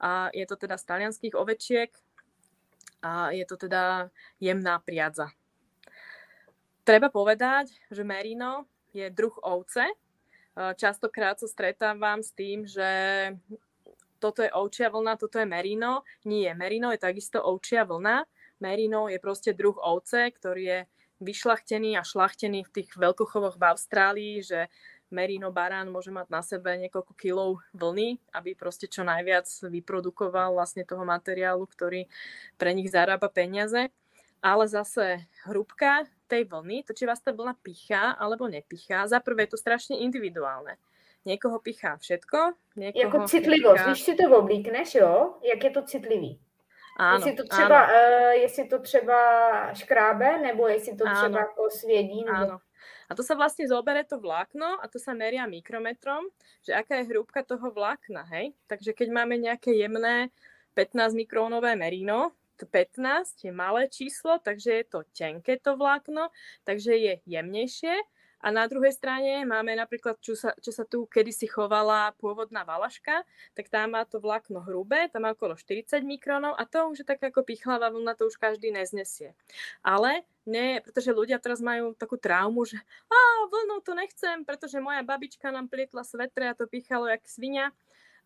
[0.00, 1.90] A je to teda z talianských ovečiek
[3.00, 5.32] a je to teda jemná priadza.
[6.86, 9.84] Treba povedať, že merino je druh ovce.
[10.56, 12.88] Častokrát sa stretávam s tým, že
[14.16, 16.00] toto je ovčia vlna, toto je merino.
[16.24, 18.24] Nie, merino je takisto ovčia vlna.
[18.64, 20.78] Merino je proste druh ovce, ktorý je
[21.20, 24.72] vyšlachtený a šlachtený v tých veľkochovoch v Austrálii, že
[25.10, 30.82] merino barán môže mať na sebe niekoľko kilov vlny, aby proste čo najviac vyprodukoval vlastne
[30.82, 32.10] toho materiálu, ktorý
[32.58, 33.90] pre nich zarába peniaze.
[34.42, 39.46] ale zase hrúbka tej vlny, to či vás tá vlna pichá alebo nepichá, za prvé
[39.46, 40.78] je to strašne individuálne.
[41.26, 43.90] Někoho pichá všetko, někoho Jako citlivost, pichá...
[43.90, 46.40] když si to oblíkneš, jo, jak je to citlivý?
[46.98, 47.92] Áno, jestli, to třeba, áno.
[47.92, 49.18] Uh, jestli to třeba
[49.74, 51.16] škrábe, nebo jestli to áno.
[51.16, 52.24] třeba jako svědí.
[52.24, 52.36] Nebo...
[52.36, 52.58] Áno.
[53.06, 56.26] A to sa vlastne zobere to vlákno a to sa meria mikrometrom,
[56.66, 58.54] že aká je hrúbka toho vlákna, hej?
[58.66, 60.34] Takže keď máme nejaké jemné
[60.74, 66.32] 15 mikrónové merino, 15 je malé číslo, takže je to tenké to vlákno,
[66.64, 67.92] takže je jemnejšie.
[68.44, 73.24] A na druhej strane máme napríklad, čo sa, čo sa tu kedysi chovala pôvodná valaška,
[73.56, 77.06] tak tá má to vlákno hrubé, tam má okolo 40 mikronov a to už je
[77.08, 79.32] tak ako pichlavá vlna, to už každý neznesie.
[79.80, 82.78] Ale nie, pretože ľudia teraz majú takú traumu, že
[83.08, 83.18] a
[83.48, 87.72] vlnu to nechcem, pretože moja babička nám plietla svetre a to pichalo jak svinia.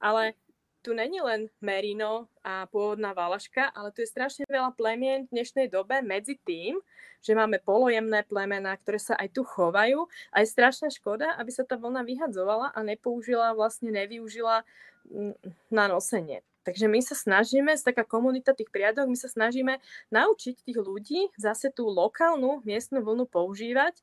[0.01, 0.37] Ale
[0.81, 5.69] tu není len merino a pôvodná valaška, ale tu je strašne veľa plemien v dnešnej
[5.69, 6.81] dobe medzi tým,
[7.21, 11.69] že máme polojemné plemená, ktoré sa aj tu chovajú a je strašná škoda, aby sa
[11.69, 14.65] tá vlna vyhadzovala a nepoužila, vlastne nevyužila
[15.05, 15.37] mm,
[15.69, 16.41] na nosenie.
[16.65, 19.81] Takže my sa snažíme, z taká komunita tých priadok, my sa snažíme
[20.13, 23.97] naučiť tých ľudí zase tú lokálnu miestnu vlnu používať,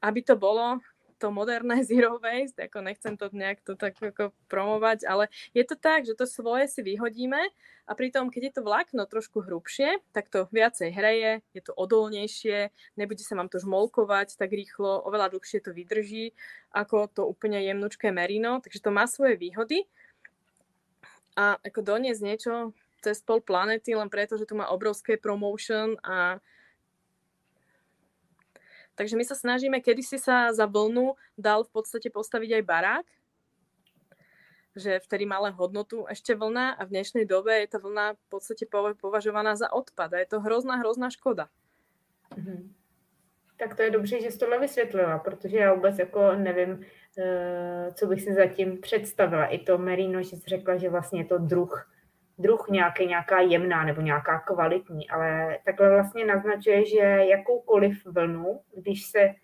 [0.00, 0.80] aby to bolo
[1.18, 5.74] to moderné zero waste, ako nechcem to nejak to tak ako promovať, ale je to
[5.74, 7.50] tak, že to svoje si vyhodíme
[7.88, 12.70] a pritom, keď je to vlákno trošku hrubšie, tak to viacej hreje, je to odolnejšie,
[13.00, 16.36] nebude sa vám to žmolkovať tak rýchlo, oveľa dlhšie to vydrží,
[16.70, 19.88] ako to úplne jemnučké merino, takže to má svoje výhody.
[21.38, 22.52] A ako doniesť niečo
[23.00, 26.42] cez pol planety len preto, že tu má obrovské promotion a
[28.98, 33.06] Takže my sa snažíme, kedy si sa za vlnu dal v podstate postaviť aj barák,
[34.74, 38.66] že vtedy mala hodnotu ešte vlna a v dnešnej dobe je tá vlna v podstate
[38.98, 41.46] považovaná za odpad a je to hrozná, hrozná škoda.
[42.34, 42.74] Mm-hmm.
[43.58, 46.86] Tak to je dobře, že jsi tohle vysvětlila, protože já vůbec jako nevím,
[47.18, 49.46] eh, co bych si zatím představila.
[49.46, 51.90] I to Merino, že jsi řekla, že vlastně je to druh
[52.38, 59.06] druh nějaký, nějaká jemná nebo nějaká kvalitní, ale takhle vlastně naznačuje, že jakoukoliv vlnu, když
[59.06, 59.34] se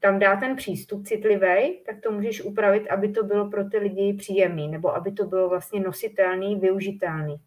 [0.00, 4.14] tam dá ten přístup citlivý, tak to můžeš upravit, aby to bylo pro ty lidi
[4.14, 7.40] příjemný, nebo aby to bylo vlastně nositelný, využitelný.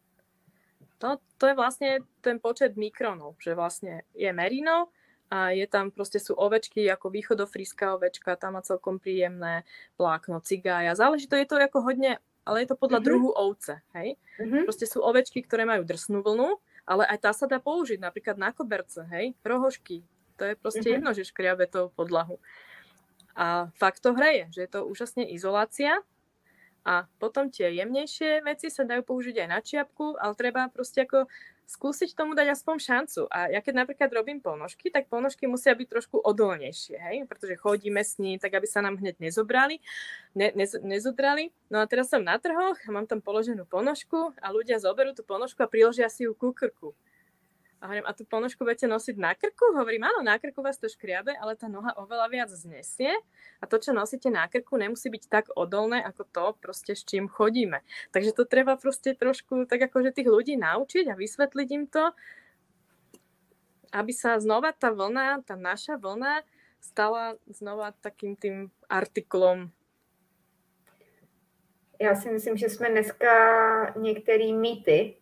[0.98, 4.88] To, to je vlastně ten počet mikronov, že vlastně je merino
[5.30, 9.64] a je tam prostě sú ovečky jako východofríská ovečka, tam má celkom príjemné
[9.98, 10.96] plákno, cigája.
[10.96, 13.08] Záleží to, je to jako hodně ale je to podľa mm-hmm.
[13.08, 14.18] druhu ovce, hej?
[14.42, 14.64] Mm-hmm.
[14.66, 16.58] Proste sú ovečky, ktoré majú drsnú vlnu,
[16.90, 19.38] ale aj tá sa dá použiť napríklad na koberce, hej?
[19.46, 20.02] Rohošky.
[20.42, 20.96] To je proste mm-hmm.
[20.98, 22.42] jedno, že škriabe to podlahu.
[23.38, 26.04] A fakt to hreje, že je to úžasne izolácia
[26.82, 31.30] a potom tie jemnejšie veci sa dajú použiť aj na čiapku, ale treba proste ako
[31.72, 33.22] skúsiť tomu dať aspoň šancu.
[33.32, 37.18] A ja keď napríklad robím ponožky, tak ponožky musia byť trošku odolnejšie, hej?
[37.32, 39.80] pretože chodíme s ní, tak aby sa nám hneď nezobrali,
[40.36, 41.56] ne, ne, nezodrali.
[41.72, 45.64] No a teraz som na trhoch mám tam položenú ponožku a ľudia zoberú tú ponožku
[45.64, 46.92] a priložia si ju ku krku.
[47.82, 49.74] A hovorím, a tú ponožku budete nosiť na krku?
[49.74, 53.10] Hovorím, áno, na krku vás to škriabe, ale tá noha oveľa viac znesie
[53.58, 57.26] a to, čo nosíte na krku, nemusí byť tak odolné, ako to proste, s čím
[57.26, 57.82] chodíme.
[58.14, 62.14] Takže to treba proste trošku tak akože tých ľudí naučiť a vysvetliť im to,
[63.98, 66.46] aby sa znova tá vlna, tá naša vlna
[66.78, 69.74] stala znova takým tým artiklom.
[72.02, 73.34] Já si myslím, že jsme dneska
[73.98, 75.18] některé mýty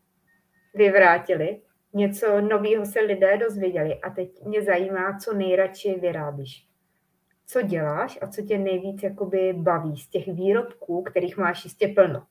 [0.73, 1.61] vyvrátili,
[1.93, 6.65] něco nového se lidé dozvěděli a teď mě zajímá, co nejradši vyrábíš.
[7.45, 12.25] Co děláš a co tě nejvíc jakoby baví z těch výrobků, kterých máš jistě plno?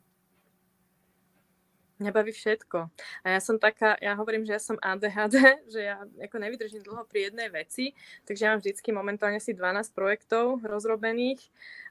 [1.99, 2.95] Mňa baví všetko.
[3.27, 5.35] A ja som taká, ja hovorím, že ja som ADHD,
[5.75, 7.91] že ja ako nevydržím dlho pri jednej veci,
[8.23, 11.43] takže ja mám vždycky momentálne si 12 projektov rozrobených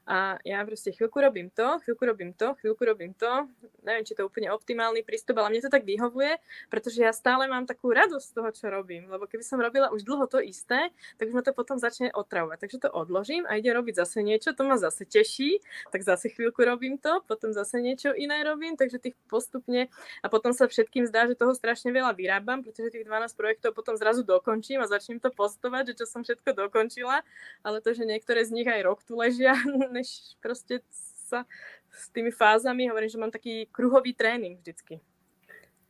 [0.08, 3.44] a ja proste chvíľku robím to, chvíľku robím to, chvíľku robím to.
[3.84, 6.40] Neviem, či to je úplne optimálny prístup, ale mne to tak vyhovuje,
[6.72, 9.12] pretože ja stále mám takú radosť z toho, čo robím.
[9.12, 10.88] Lebo keby som robila už dlho to isté,
[11.20, 12.56] tak už ma to potom začne otravovať.
[12.56, 15.60] Takže to odložím a ide robiť zase niečo, to ma zase teší,
[15.92, 19.92] tak zase chvíľku robím to, potom zase niečo iné robím, takže tých postupne
[20.24, 23.92] a potom sa všetkým zdá, že toho strašne veľa vyrábam, pretože tých 12 projektov potom
[24.00, 27.20] zrazu dokončím a začnem to postovať, že čo som všetko dokončila,
[27.60, 29.52] ale to, že niektoré z nich aj rok tu ležia,
[29.98, 30.80] než proste
[31.28, 31.44] sa
[31.90, 35.00] s tými fázami, hovorím, že mám taký kruhový trénink vždycky.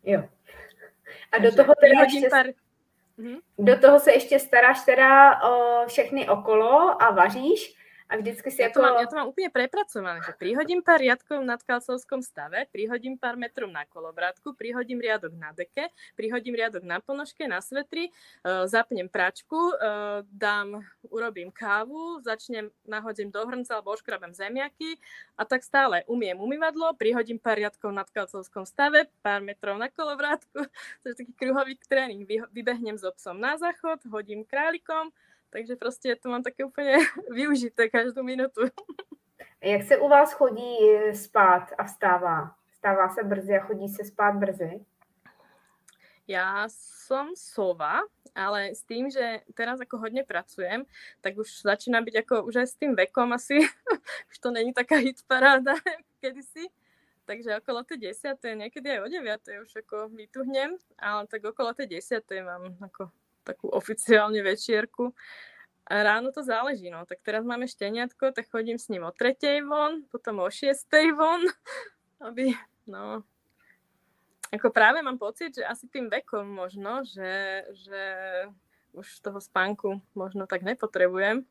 [0.05, 0.29] Jo.
[1.33, 2.47] A do toho teda ještě, pár...
[3.17, 3.39] Mhm.
[3.59, 7.78] do toho se ještě staráš teda o všechny okolo a vaříš
[8.09, 8.73] A vždycky si ja.
[8.73, 13.21] To mám, ja to mám úplne prepracované, že prihodím pár riadkov na tkalcovskom stave, prihodím
[13.21, 18.65] pár metrov na kolobrátku, prihodím riadok na deke, prihodím riadok na ponožke, na svetri, uh,
[18.65, 20.81] zapnem pračku, uh, dám,
[21.13, 24.97] urobím kávu, začnem, nahodím do hrnca alebo oškrabem zemiaky
[25.37, 30.65] a tak stále umiem umývadlo, prihodím pár riadkov na tkalcovskom stave, pár metrov na kolovrátku,
[31.05, 32.25] to je taký kruhový tréning,
[32.57, 35.13] vybehnem so psom na záchod, hodím králikom,
[35.51, 36.97] takže prostě to mám také úplně
[37.31, 38.61] využité každou minutu.
[39.63, 40.77] Jak se u vás chodí
[41.15, 42.55] spát a vstává?
[42.71, 44.85] Vstává se brzy a chodí se spát brzy?
[46.29, 48.05] Ja som sova,
[48.37, 50.85] ale s tým, že teraz ako hodne pracujem,
[51.25, 53.65] tak už začína byť ako už aj s tým vekom asi,
[54.31, 55.73] už to není taká hitparáda
[56.21, 56.69] kedysi.
[57.25, 61.97] Takže okolo tej desiatej, niekedy aj o deviatej už ako vytuhnem, ale tak okolo tej
[61.97, 63.09] desiatej mám ako
[63.49, 65.17] takú oficiálne večierku.
[65.89, 67.09] A ráno to záleží, no.
[67.09, 71.49] Tak teraz máme šteniatko, tak chodím s ním o tretej von, potom o šiestej von,
[72.29, 72.53] aby,
[72.85, 73.25] no,
[74.49, 78.03] ako práve mám pocit, že asi tým vekom možno, že, že
[78.97, 81.45] už toho spánku možno tak nepotrebujem.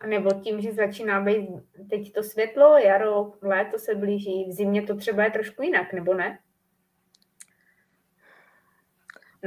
[0.00, 1.48] A nebo tím, že začíná být
[1.90, 6.14] teď to světlo, jaro, léto se blíží, v zimě to třeba je trošku jinak, nebo
[6.14, 6.28] ne?
[6.28, 6.38] ne.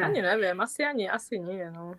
[0.06, 1.94] Ani nevím, asi ani, asi nie, no.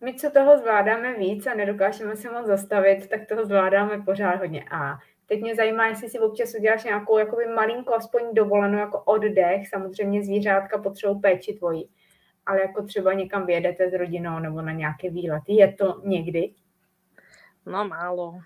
[0.00, 4.64] My, co toho zvládáme víc a nedokážeme se moc zastavit, tak toho zvládáme pořád hodně.
[4.70, 4.98] A
[5.30, 9.68] Teď mě zajímá, jestli si občas uděláš nějakou jakoby malinko aspoň dovolenou jako oddech.
[9.68, 11.90] Samozřejmě zvířátka potřebují péči tvojí,
[12.46, 15.52] ale jako třeba někam vyjedete s rodinou nebo na nějaké výlety.
[15.52, 16.54] Je to někdy?
[17.66, 18.40] No málo.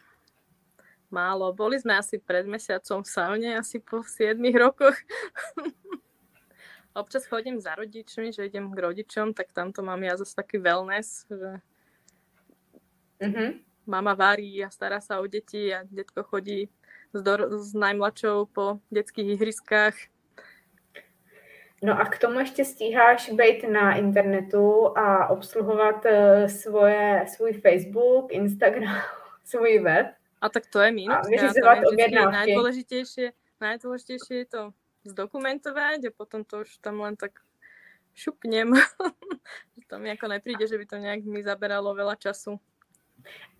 [1.10, 1.52] Málo.
[1.52, 4.98] Boli sme asi pred mesiacom v saune, asi po 7 rokoch.
[6.94, 11.26] Občas chodím za rodičmi, že idem k rodičom, tak tamto mám ja zase taký wellness,
[11.26, 11.50] že
[13.18, 16.68] mm-hmm mama varí a stará sa o deti a detko chodí
[17.12, 19.94] s, do, s najmladšou po detských ihriskách.
[21.84, 28.32] No a k tomu ještě stíháš být na internetu a obsluhovat uh, svoje, svůj Facebook,
[28.32, 28.96] Instagram,
[29.44, 30.06] svůj web.
[30.40, 31.16] A tak to je minus.
[31.16, 32.36] A vyřizovat objednávky.
[32.36, 34.62] Najdôležitejšie, najdôležitejšie je to
[35.04, 37.40] zdokumentovať a potom to už tam len tak
[38.14, 38.72] šupnem.
[39.90, 42.60] to mi ako nepríde, že by to nejak mi zaberalo veľa času.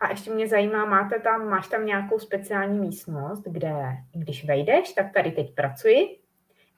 [0.01, 3.73] A ještě mě zajímá, máte tam, máš tam nějakou speciální místnost, kde
[4.13, 6.19] když vejdeš, tak tady teď pracuji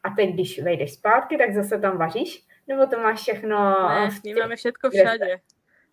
[0.03, 2.47] a teď, když vejdeš zpátky, tak zase tam vaříš?
[2.69, 3.89] Nebo to máš všechno...
[3.89, 5.41] Ne, my máme všetko všade.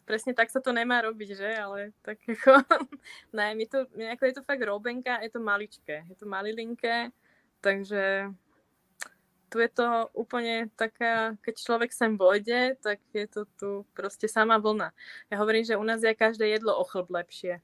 [0.03, 1.49] Presne tak sa to nemá robiť, že?
[1.55, 2.59] Ale tak ako...
[3.37, 7.15] ne, my to, ako je to fakt robenka, je to maličké, je to malilinké,
[7.63, 8.27] takže
[9.53, 14.57] tu je to úplne taká, keď človek sem vojde, tak je to tu proste sama
[14.57, 14.89] vlna.
[15.29, 17.61] Ja hovorím, že u nás je každé jedlo o chlb lepšie.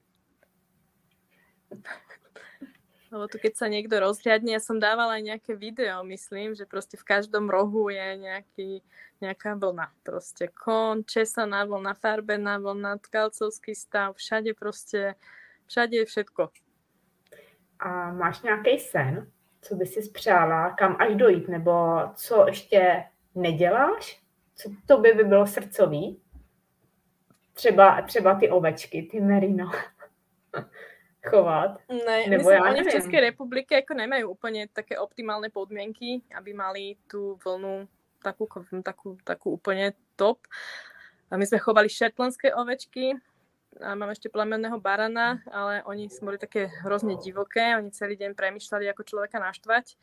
[3.09, 6.93] Lebo tu keď sa niekto rozhľadne, ja som dávala aj nejaké video, myslím, že proste
[6.93, 8.85] v každom rohu je nejaký,
[9.17, 9.89] nejaká vlna.
[10.05, 15.17] Proste kon, česaná vlna, farbená vlna, tkalcovský stav, všade proste,
[15.65, 16.53] všade je všetko.
[17.81, 19.25] A máš nějaký sen?
[19.61, 23.03] Co by si spřála, kam až dojít, nebo co ještě
[23.35, 24.21] neděláš,
[24.55, 26.21] co to by, by bylo srdcový?
[27.53, 29.71] Třeba, třeba ty ovečky, ty merino.
[31.27, 31.79] chovat.
[31.89, 36.51] Ne, Nebo myslím, ja oni v Českej republike ako nemajú úplne také optimálne podmienky, aby
[36.55, 37.87] mali tú vlnu
[38.23, 38.47] takú,
[38.83, 40.47] takú, takú úplne top.
[41.29, 43.13] A my sme chovali šetlandské ovečky,
[43.77, 48.89] a mám ešte plemenného barana, ale oni boli také hrozne divoké, oni celý deň premyšľali,
[48.89, 49.93] ako človeka naštvať.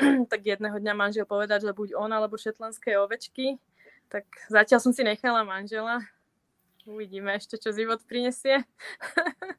[0.32, 3.60] tak jedného dňa manžel povedať, že buď on alebo šetlandské ovečky.
[4.08, 6.00] Tak zatiaľ som si nechala manžela.
[6.88, 8.64] Uvidíme ešte, čo život prinesie.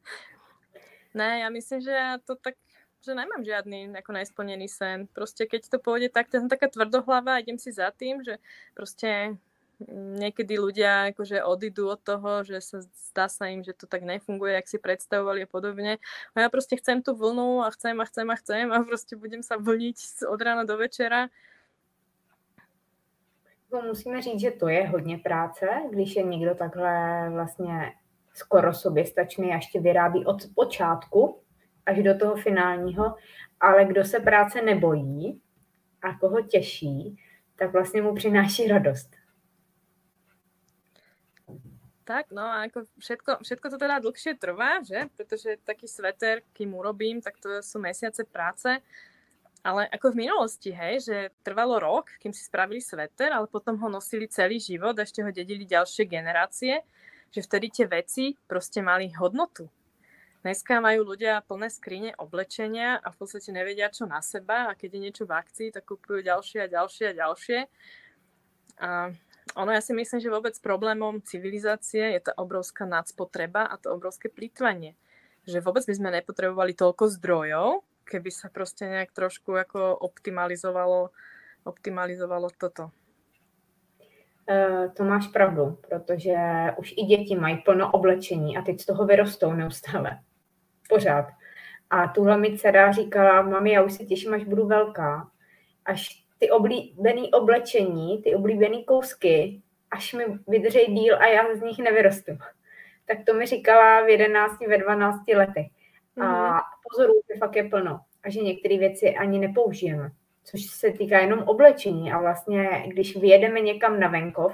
[1.17, 2.57] ne, ja myslím, že ja to tak
[3.03, 5.11] že nemám žiadny ako nesplnený sen.
[5.11, 8.39] Proste keď to pôjde tak, to som taká tvrdohlava, idem si za tým, že
[8.71, 9.35] proste
[10.19, 12.79] niekedy ľudia akože odídu od toho, že sa
[13.13, 16.01] zdá sa im, že to tak nefunguje, jak si predstavovali a podobne.
[16.33, 19.45] A ja proste chcem tú vlnu a chcem a chcem a chcem a proste budem
[19.45, 21.29] sa vlniť od rána do večera.
[23.73, 27.93] Musíme říct, že to je hodně práce, když je někdo takhle vlastně
[28.33, 31.41] skoro soběstačný a ještě vyrábí od počátku
[31.85, 33.15] až do toho finálního,
[33.59, 35.41] ale kdo se práce nebojí
[36.01, 37.17] a koho těší,
[37.55, 39.22] tak vlastně mu přináší radost.
[42.03, 45.07] Tak, no a ako všetko, všetko to teda dlhšie trvá, že?
[45.15, 48.83] Pretože taký sveter, kým urobím, tak to sú mesiace práce.
[49.63, 53.87] Ale ako v minulosti, hej, že trvalo rok, kým si spravili sveter, ale potom ho
[53.87, 56.83] nosili celý život a ešte ho dedili ďalšie generácie,
[57.31, 59.71] že vtedy tie veci proste mali hodnotu.
[60.43, 64.89] dneska majú ľudia plné skrine oblečenia a v podstate nevedia, čo na seba a keď
[64.91, 67.59] je niečo v akcii, tak kupujú ďalšie a ďalšie a ďalšie.
[68.83, 68.89] A
[69.55, 74.31] ono ja si myslím, že vôbec problémom civilizácie je tá obrovská nadspotreba a to obrovské
[74.31, 74.95] plýtvanie.
[75.43, 81.11] Že vôbec by sme nepotrebovali toľko zdrojov, keby sa proste nejak trošku ako optimalizovalo,
[81.67, 82.91] optimalizovalo toto.
[84.43, 86.35] Uh, to máš pravdu, protože
[86.77, 90.19] už i děti mají plno oblečení a teď z toho vyrostou neustále.
[90.89, 91.25] Pořád.
[91.89, 95.29] A tuhle mi dcera říkala, mami, já už se těším, až budu velká.
[95.85, 101.79] Až ty oblíbené oblečení, ty oblíbené kousky, až mi vydrží díl a já z nich
[101.79, 102.31] nevyrostu.
[103.05, 105.67] Tak to mi říkala v 11, ve 12 letech.
[106.21, 106.59] A mhm.
[106.89, 107.99] pozoru, že fakt je plno.
[108.23, 110.11] A že některé věci ani nepoužijeme
[110.43, 112.11] což se týká jenom oblečení.
[112.11, 114.53] A vlastně, když vyjedeme někam na venkov,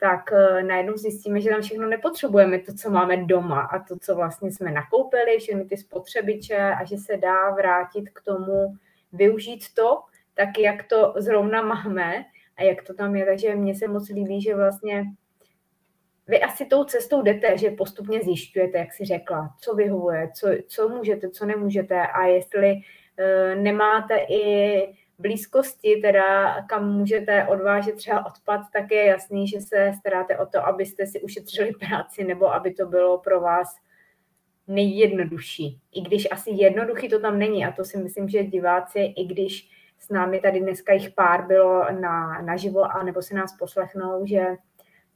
[0.00, 4.14] tak uh, najednou zjistíme, že tam všechno nepotřebujeme, to, co máme doma a to, co
[4.14, 8.76] vlastně jsme nakoupili, všechny ty spotřebiče a že se dá vrátit k tomu,
[9.12, 10.02] využít to,
[10.38, 12.24] tak jak to zrovna máme
[12.56, 13.26] a jak to tam je.
[13.26, 15.04] Takže mně se moc líbí, že vlastně
[16.26, 20.88] vy asi tou cestou jdete, že postupně zjišťujete, jak si řekla, co vyhovuje, co, co
[20.88, 22.82] můžete, co nemůžete a jestli
[23.18, 29.92] Eh, nemáte i blízkosti, teda kam můžete odvážet třeba odpad, tak je jasný, že se
[29.98, 33.76] staráte o to, abyste si ušetřili práci nebo aby to bylo pro vás
[34.66, 35.80] nejjednodušší.
[35.92, 39.70] I když asi jednoduchý to tam není a to si myslím, že diváci, i když
[40.08, 44.46] s námi tady dneska jich pár bylo na, naživo a nebo se nás poslechnou, že,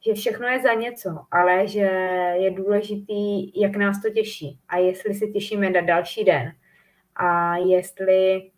[0.05, 1.89] že všechno je za něco, ale že
[2.33, 6.51] je důležitý, jak nás to těší a jestli se těšíme na další den,
[7.15, 8.51] a jestli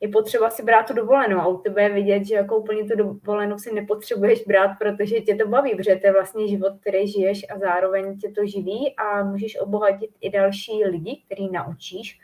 [0.00, 3.58] je potřeba si brát tu dovolenou a u tebe vidět, že jako úplně tu dovolenou
[3.58, 7.58] si nepotřebuješ brát, protože tě to baví, protože to je vlastně život, který žiješ a
[7.58, 12.18] zároveň tě to živí a můžeš obohatit i další lidi, který naučíš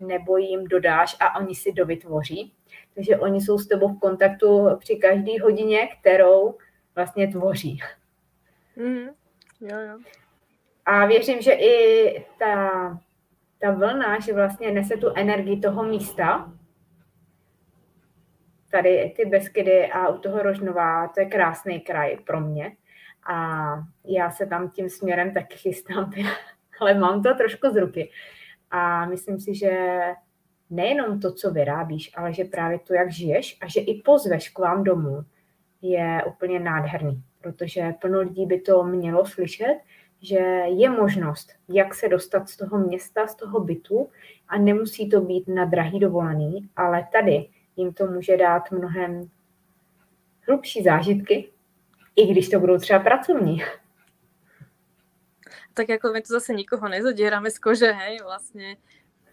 [0.00, 2.52] nebo jim dodáš a oni si dovytvoří.
[2.94, 6.58] Takže oni jsou s tebou v kontaktu při každé hodině, kterou
[6.94, 7.80] vlastně tvoří.
[8.76, 9.08] Mm,
[9.60, 9.98] jo, jo.
[10.86, 12.98] A věřím, že i ta
[13.58, 16.52] ta vlna, že vlastně nese tu energii toho místa,
[18.70, 22.76] tady ty Beskydy a u toho Rožnová, to je krásný kraj pro mě.
[23.32, 23.64] A
[24.04, 26.12] já se tam tím směrem taky chystám,
[26.80, 28.10] ale mám to trošku z ruky.
[28.70, 30.00] A myslím si, že
[30.70, 34.58] nejenom to, co vyrábíš, ale že právě to, jak žiješ a že i pozveš k
[34.58, 35.24] vám domů,
[35.82, 39.78] je úplně nádherný, protože plno lidí by to mělo slyšet
[40.20, 44.08] že je možnost, jak se dostat z toho města, z toho bytu
[44.48, 49.30] a nemusí to být na drahý dovolený, ale tady jim to může dát mnohem
[50.48, 51.48] hlubší zážitky,
[52.16, 53.62] i když to budou třeba pracovní.
[55.78, 58.82] Tak jako my tu zase nikoho nezodierame z kože, hej, vlastne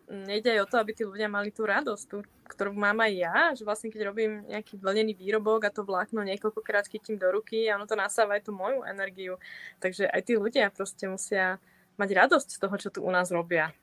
[0.06, 3.36] nejde aj o to, aby tí ľudia mali tú radosť, tú, ktorú mám aj ja,
[3.58, 7.82] že vlastne keď robím nejaký vlnený výrobok a to vlákno niekoľkokrát chytím do ruky a
[7.82, 9.42] ono to nasáva aj tú moju energiu.
[9.82, 11.58] Takže aj tí ľudia proste musia
[11.98, 13.74] mať radosť z toho, čo tu u nás robia.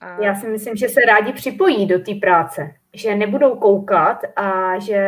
[0.00, 0.20] A...
[0.20, 5.00] Já si myslím, že se rádi připojí do té práce, že nebudou koukat a že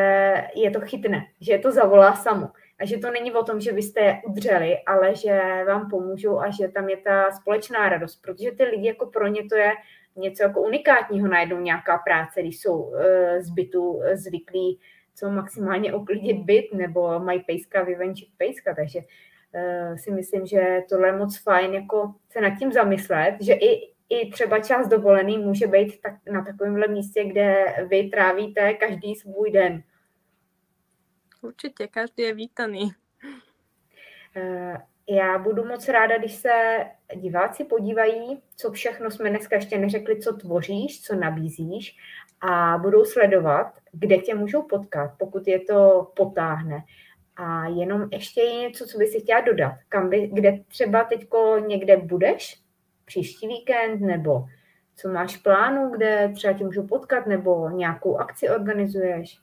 [0.56, 2.56] je to chytne, že je to zavolá samo.
[2.82, 6.50] A že to není o tom, že byste je udřeli, ale že vám pomůžou a
[6.50, 9.72] že tam je ta společná radost, protože ty lidi jako pro ně to je
[10.16, 12.98] něco jako unikátního najednou nějaká práce, když jsou uh,
[13.38, 14.80] z bytu uh, zvyklí
[15.14, 21.08] co maximálně uklidit byt nebo mají pejska, vyvenčit pejska, takže uh, si myslím, že tohle
[21.08, 25.66] je moc fajn jako se nad tím zamyslet, že i, i třeba část dovolený může
[25.66, 29.82] být tak, na takovémhle místě, kde vy trávíte každý svůj den.
[31.42, 32.92] Určitě, každý je vítaný.
[34.36, 34.76] Uh,
[35.08, 36.50] já budu moc ráda, když se
[37.14, 41.96] diváci podívají, co všechno jsme dneska ještě neřekli, co tvoříš, co nabízíš
[42.40, 46.84] a budou sledovat, kde tě můžou potkat, pokud je to potáhne.
[47.36, 49.74] A jenom ještě je něco, co by si chtěla dodat.
[49.88, 52.60] Kam by, kde třeba teďko někde budeš?
[53.04, 54.00] Příští víkend?
[54.00, 54.44] Nebo
[54.96, 57.26] co máš plánu, kde třeba tě můžou potkat?
[57.26, 59.38] Nebo nějakou akci organizuješ?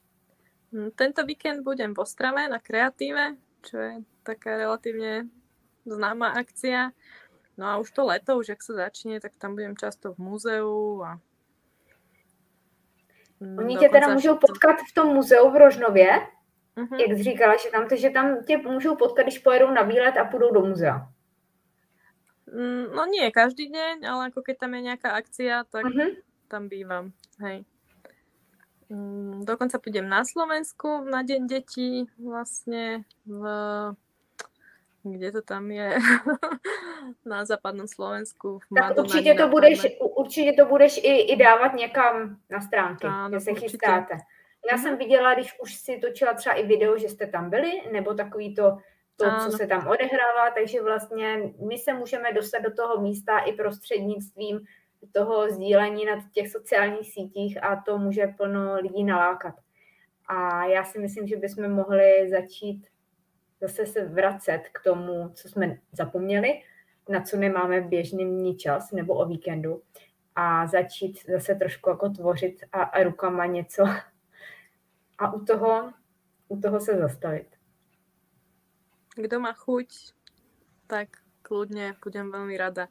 [0.72, 5.26] Hm, tento víkend budem v Ostrave na Kreatíve, čo je taká relatívne
[5.86, 6.93] známa akcia.
[7.57, 11.03] No a už to leto, už jak sa začne, tak tam budem často v muzeu
[11.03, 11.20] a
[13.57, 16.28] Oni tě teda můžou potkat v tom muzeu v Rožnově,
[16.78, 16.99] uh-huh.
[16.99, 20.26] jak jsi říkala, že tam, že tam tě můžou potkat, když pojedou na výlet a
[20.26, 21.11] půjdou do muzea.
[22.53, 26.17] Mm, no nie každý deň, ale ako keď tam je nejaká akcia, tak uh-huh.
[26.49, 27.13] tam bývam.
[27.38, 27.61] Hej.
[28.89, 33.43] Mm, dokonca pôjdem na Slovensku na Deň detí vlastne v
[35.03, 35.95] kde to tam je,
[37.25, 38.59] na západnom Slovensku.
[38.59, 43.29] V tak určitě to, budeš, určitě to budeš i, i dávat někam na stránky, ano,
[43.29, 44.13] kde se chystáte.
[44.71, 44.81] Já mm-hmm.
[44.81, 48.55] jsem viděla, když už si točila třeba i video, že jste tam byli, nebo takový
[48.55, 48.77] to,
[49.15, 53.53] to co se tam odehrává, takže vlastně my se můžeme dostat do toho místa i
[53.53, 54.59] prostřednictvím
[55.12, 59.56] toho sdílení na těch sociálních sítích a to může plno lidí nalákat.
[60.26, 62.88] A já si myslím, že bychom mohli začít
[63.62, 66.62] zase se vracet k tomu, co jsme zapomněli,
[67.10, 69.82] na co nemáme v běžným čas nebo o víkendu
[70.36, 73.84] a začít zase trošku jako tvořit a, a rukama něco
[75.18, 75.93] a u toho,
[76.47, 77.47] u toho se zastavit.
[79.16, 80.16] Kdo má chuť,
[80.88, 82.88] tak kľudne budem veľmi rada.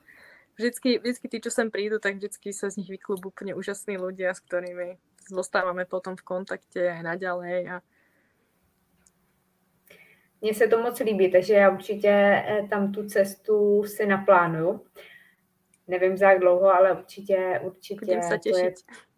[0.58, 4.34] Vždycky, vždycky tí, čo sem prídu, tak vždycky sa z nich vyklubú úplne úžasní ľudia,
[4.34, 4.98] s ktorými
[5.30, 7.70] zostávame potom v kontakte aj naďalej.
[7.70, 7.76] A...
[10.42, 14.84] Mně se to moc líbí, takže já určitě eh, tam tu cestu si naplánuju.
[15.88, 18.74] Nevím za jak dlouho, ale určitě, určitě se to je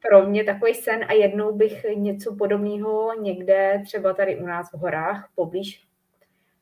[0.09, 4.79] pro mě takový sen a jednou bych něco podobného někde, třeba tady u nás v
[4.79, 5.89] horách, poblíž,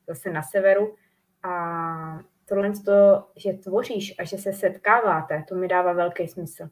[0.07, 0.95] zase na severu.
[1.43, 1.53] A
[2.49, 6.68] tohle, to, že tvoříš a že se setkáváte, to mi dává velký smysl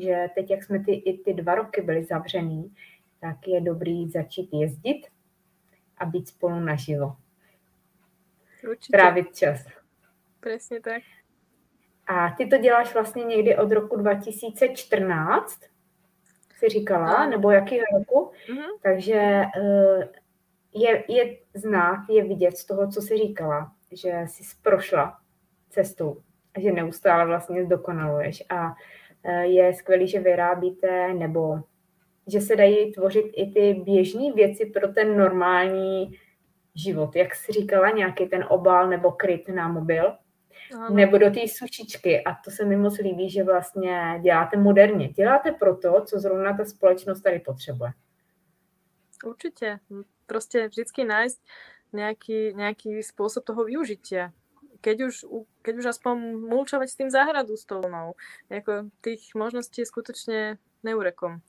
[0.00, 2.74] že teď, jak jsme ty, i ty dva roky byli zavřený,
[3.20, 5.06] tak je dobrý začít jezdit
[5.98, 7.16] a být spolu naživo.
[8.70, 8.96] Určitě.
[8.96, 9.66] Trávit čas.
[10.40, 11.02] Přesně tak.
[12.06, 15.60] A ty to děláš vlastně někdy od roku 2014,
[16.58, 17.30] si říkala, no.
[17.30, 18.32] nebo jaký roku.
[18.48, 18.68] Mm-hmm.
[18.82, 20.08] Takže eh,
[20.74, 25.19] je, je znát, je vidět z toho, co jsi říkala, že jsi prošla
[25.70, 26.22] cestou
[26.54, 28.42] a že neustále vlastně zdokonaluješ.
[28.50, 28.74] A
[29.24, 31.58] Eh, je skvělý, že vyrábíte, nebo
[32.26, 36.18] že se dají tvořit i ty běžné věci pro ten normální
[36.74, 37.16] život.
[37.16, 40.16] Jak jsi říkala, nějaký ten obal nebo kryt na mobil,
[40.74, 40.94] Ano.
[40.96, 42.24] nebo do té sušičky.
[42.24, 45.08] A to se mi moc líbí, že vlastně děláte moderně.
[45.08, 47.90] Děláte pro to, co zrovna ta společnost tady potřebuje.
[49.24, 49.78] Určitě.
[50.26, 51.40] Prostě vždycky nájsť
[51.92, 54.32] nějaký, nějaký způsob toho využitia
[54.80, 55.14] keď už,
[55.62, 56.14] keď už aspoň
[56.48, 58.14] mulčovať s tým záhradu stolnou.
[58.50, 61.40] Jako tých možností je skutočne neurekom.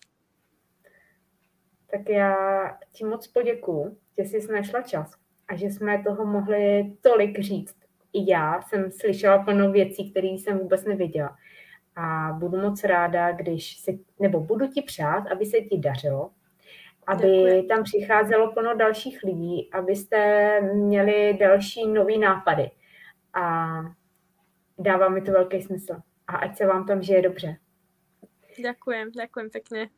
[1.92, 2.36] Tak já
[2.92, 5.12] ti moc poděkuju, že jsi našla čas
[5.48, 7.76] a že jsme toho mohli tolik říct.
[8.14, 11.38] I já jsem slyšela plno věcí, které jsem vůbec nevěděla.
[11.96, 16.32] A budu moc ráda, když si, nebo budu ti přát, aby se ti dařilo,
[17.08, 17.64] aby Děkuji.
[17.64, 22.72] tam přicházelo plno dalších lidí, abyste měli další nové nápady
[23.34, 23.78] a
[24.78, 26.02] dává mi to velký smysl.
[26.28, 27.58] A ať se vám tam žije dobře.
[28.58, 29.90] Děkujem, děkujem pěkně.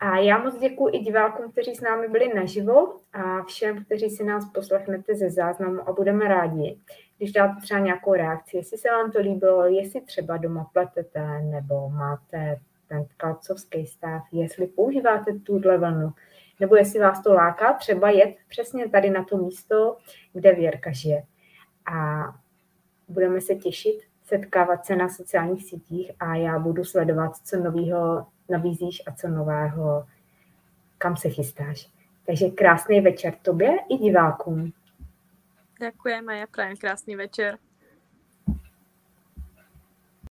[0.00, 4.24] A já moc děkuji i divákům, kteří s námi byli naživo a všem, kteří si
[4.24, 6.80] nás poslechnete ze záznamu a budeme rádi,
[7.16, 11.88] když dáte třeba nějakou reakci, jestli se vám to líbilo, jestli třeba doma pletete nebo
[11.88, 16.12] máte ten kalcovský stav, jestli používáte tuhle vlnu,
[16.60, 19.96] nebo jestli vás to láká třeba jet přesně tady na to místo,
[20.32, 21.22] kde Věrka žije
[21.92, 22.24] a
[23.08, 29.02] budeme se těšit, setkávat se na sociálních sítích a já budu sledovat, co nového nabízíš
[29.06, 30.06] a co nového,
[30.98, 31.90] kam se chystáš.
[32.26, 34.72] Takže krásný večer tobě i divákům.
[35.80, 37.60] Ďakujem a ja prajem krásny večer.